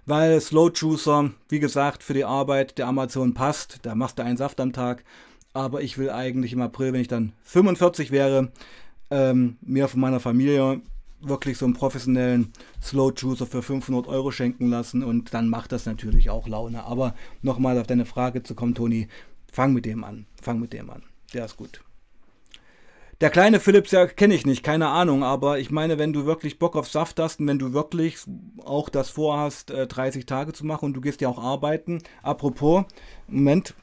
[0.04, 4.36] Weil Slow Juicer, wie gesagt, für die Arbeit der Amazon passt, da machst du einen
[4.36, 5.04] Saft am Tag,
[5.52, 8.52] aber ich will eigentlich im April, wenn ich dann 45 wäre,
[9.10, 10.80] ähm, mir von meiner Familie
[11.20, 12.52] wirklich so einen professionellen
[12.82, 16.84] Slow Juicer für 500 Euro schenken lassen und dann macht das natürlich auch Laune.
[16.84, 19.08] Aber nochmal auf deine Frage zu kommen, Toni,
[19.52, 20.26] fang mit dem an.
[20.40, 21.02] Fang mit dem an.
[21.32, 21.80] Der ist gut.
[23.22, 26.58] Der kleine Philips, ja, kenne ich nicht, keine Ahnung, aber ich meine, wenn du wirklich
[26.58, 28.18] Bock auf Saft hast und wenn du wirklich
[28.62, 32.02] auch das vorhast, 30 äh, Tage zu machen und du gehst ja auch arbeiten.
[32.22, 32.84] Apropos,
[33.26, 33.74] Moment,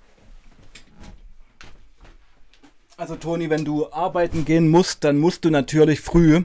[2.95, 6.43] also Toni, wenn du arbeiten gehen musst, dann musst du natürlich früh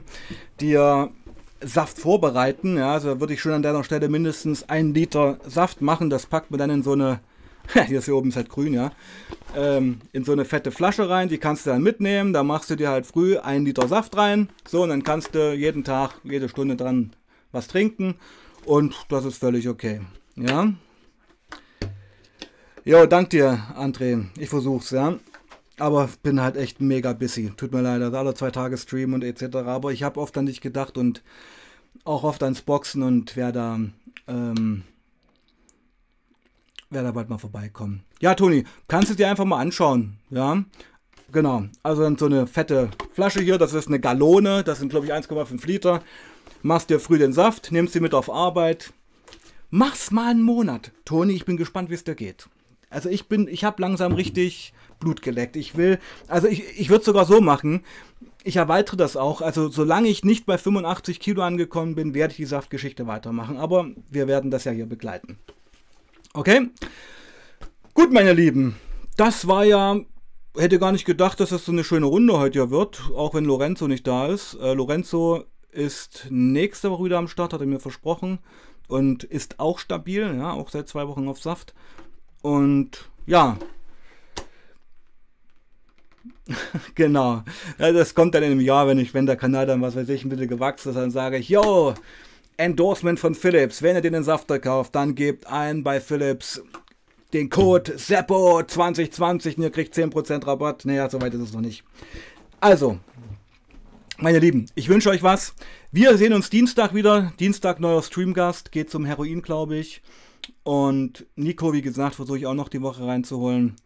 [0.59, 1.11] dir
[1.61, 2.77] Saft vorbereiten.
[2.77, 6.09] Ja, also würde ich schon an deiner Stelle mindestens ein Liter Saft machen.
[6.09, 7.19] Das packt man dann in so eine,
[7.89, 8.91] ist hier oben ist halt grün, ja,
[9.55, 11.29] ähm, in so eine fette Flasche rein.
[11.29, 12.33] Die kannst du dann mitnehmen.
[12.33, 14.49] Da machst du dir halt früh ein Liter Saft rein.
[14.67, 17.13] So, und dann kannst du jeden Tag, jede Stunde dran
[17.51, 18.15] was trinken.
[18.65, 20.01] Und das ist völlig okay.
[20.35, 20.73] Ja.
[22.85, 24.25] Jo, dank dir, André.
[24.37, 25.19] Ich versuch's, ja.
[25.77, 27.51] Aber bin halt echt mega busy.
[27.55, 29.57] Tut mir leid, also alle zwei Tage Stream und etc.
[29.57, 31.23] Aber ich habe oft an dich gedacht und
[32.03, 33.79] auch oft ans Boxen und werde da,
[34.27, 34.83] ähm,
[36.89, 38.03] werde da bald mal vorbeikommen.
[38.19, 40.17] Ja, Toni, kannst du dir einfach mal anschauen.
[40.29, 40.63] Ja,
[41.31, 41.63] genau.
[41.83, 45.13] Also dann so eine fette Flasche hier, das ist eine Gallone, das sind glaube ich
[45.13, 46.01] 1,5 Liter.
[46.61, 48.91] Machst dir früh den Saft, nimmst sie mit auf Arbeit.
[49.69, 50.91] Mach's mal einen Monat.
[51.05, 52.49] Toni, ich bin gespannt, wie es dir geht.
[52.89, 55.55] Also ich bin, ich habe langsam richtig Blut geleckt.
[55.55, 57.83] Ich will, also ich, ich würde sogar so machen.
[58.43, 59.41] Ich erweitere das auch.
[59.41, 63.57] Also solange ich nicht bei 85 Kilo angekommen bin, werde ich die Saftgeschichte weitermachen.
[63.57, 65.37] Aber wir werden das ja hier begleiten.
[66.39, 66.69] Okay?
[67.93, 68.77] Gut, meine Lieben.
[69.17, 69.99] das war ja,
[70.57, 73.43] hätte gar nicht gedacht, dass das so eine schöne Runde heute ja wird, auch wenn
[73.43, 74.53] Lorenzo nicht da ist.
[74.53, 78.39] Äh, Lorenzo ist nächste Woche wieder am Start, hat er mir versprochen.
[78.87, 81.73] Und ist auch stabil, ja, auch seit zwei Wochen auf Saft.
[82.41, 83.57] Und ja,
[86.95, 87.43] genau.
[87.79, 90.07] Ja, das kommt dann in einem Jahr, wenn ich, wenn der Kanal dann, was weiß
[90.07, 91.95] ich, ein bisschen gewachsen ist, dann sage ich, yo,
[92.59, 93.81] Endorsement von Philips.
[93.81, 96.61] Wenn ihr den Safter kauft, dann gebt ein bei Philips
[97.31, 100.83] den Code SEPPO2020 und ihr kriegt 10% Rabatt.
[100.83, 101.83] Naja, so weit ist es noch nicht.
[102.59, 102.99] Also,
[104.17, 105.53] meine Lieben, ich wünsche euch was.
[105.91, 107.31] Wir sehen uns Dienstag wieder.
[107.39, 108.73] Dienstag neuer Streamgast.
[108.73, 110.01] Geht zum Heroin, glaube ich.
[110.63, 113.77] Und Nico, wie gesagt, versuche ich auch noch die Woche reinzuholen.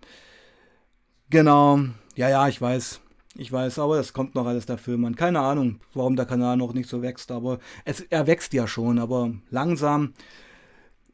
[1.30, 1.80] Genau.
[2.16, 3.02] Ja, ja, ich weiß.
[3.36, 5.16] Ich weiß, aber es kommt noch alles dafür, man.
[5.16, 9.00] Keine Ahnung, warum der Kanal noch nicht so wächst, aber es, er wächst ja schon,
[9.00, 10.14] aber langsam.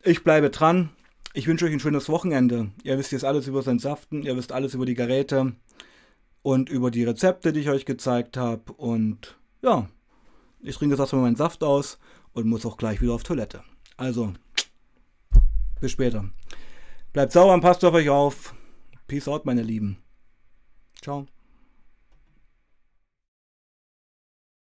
[0.04, 0.90] Ich bleibe dran.
[1.34, 2.72] Ich wünsche euch ein schönes Wochenende.
[2.84, 5.54] Ihr wisst jetzt alles über sein Saften, ihr wisst alles über die Geräte
[6.42, 8.74] und über die Rezepte, die ich euch gezeigt habe.
[8.74, 9.88] Und ja,
[10.62, 12.00] ich trinke jetzt erstmal meinen Saft aus
[12.34, 13.64] und muss auch gleich wieder auf Toilette.
[13.96, 14.34] Also,
[15.80, 16.30] bis später.
[17.14, 18.54] Bleibt sauber und passt auf euch auf.
[19.08, 19.98] Peace out, meine Lieben.
[21.02, 21.28] Ciao.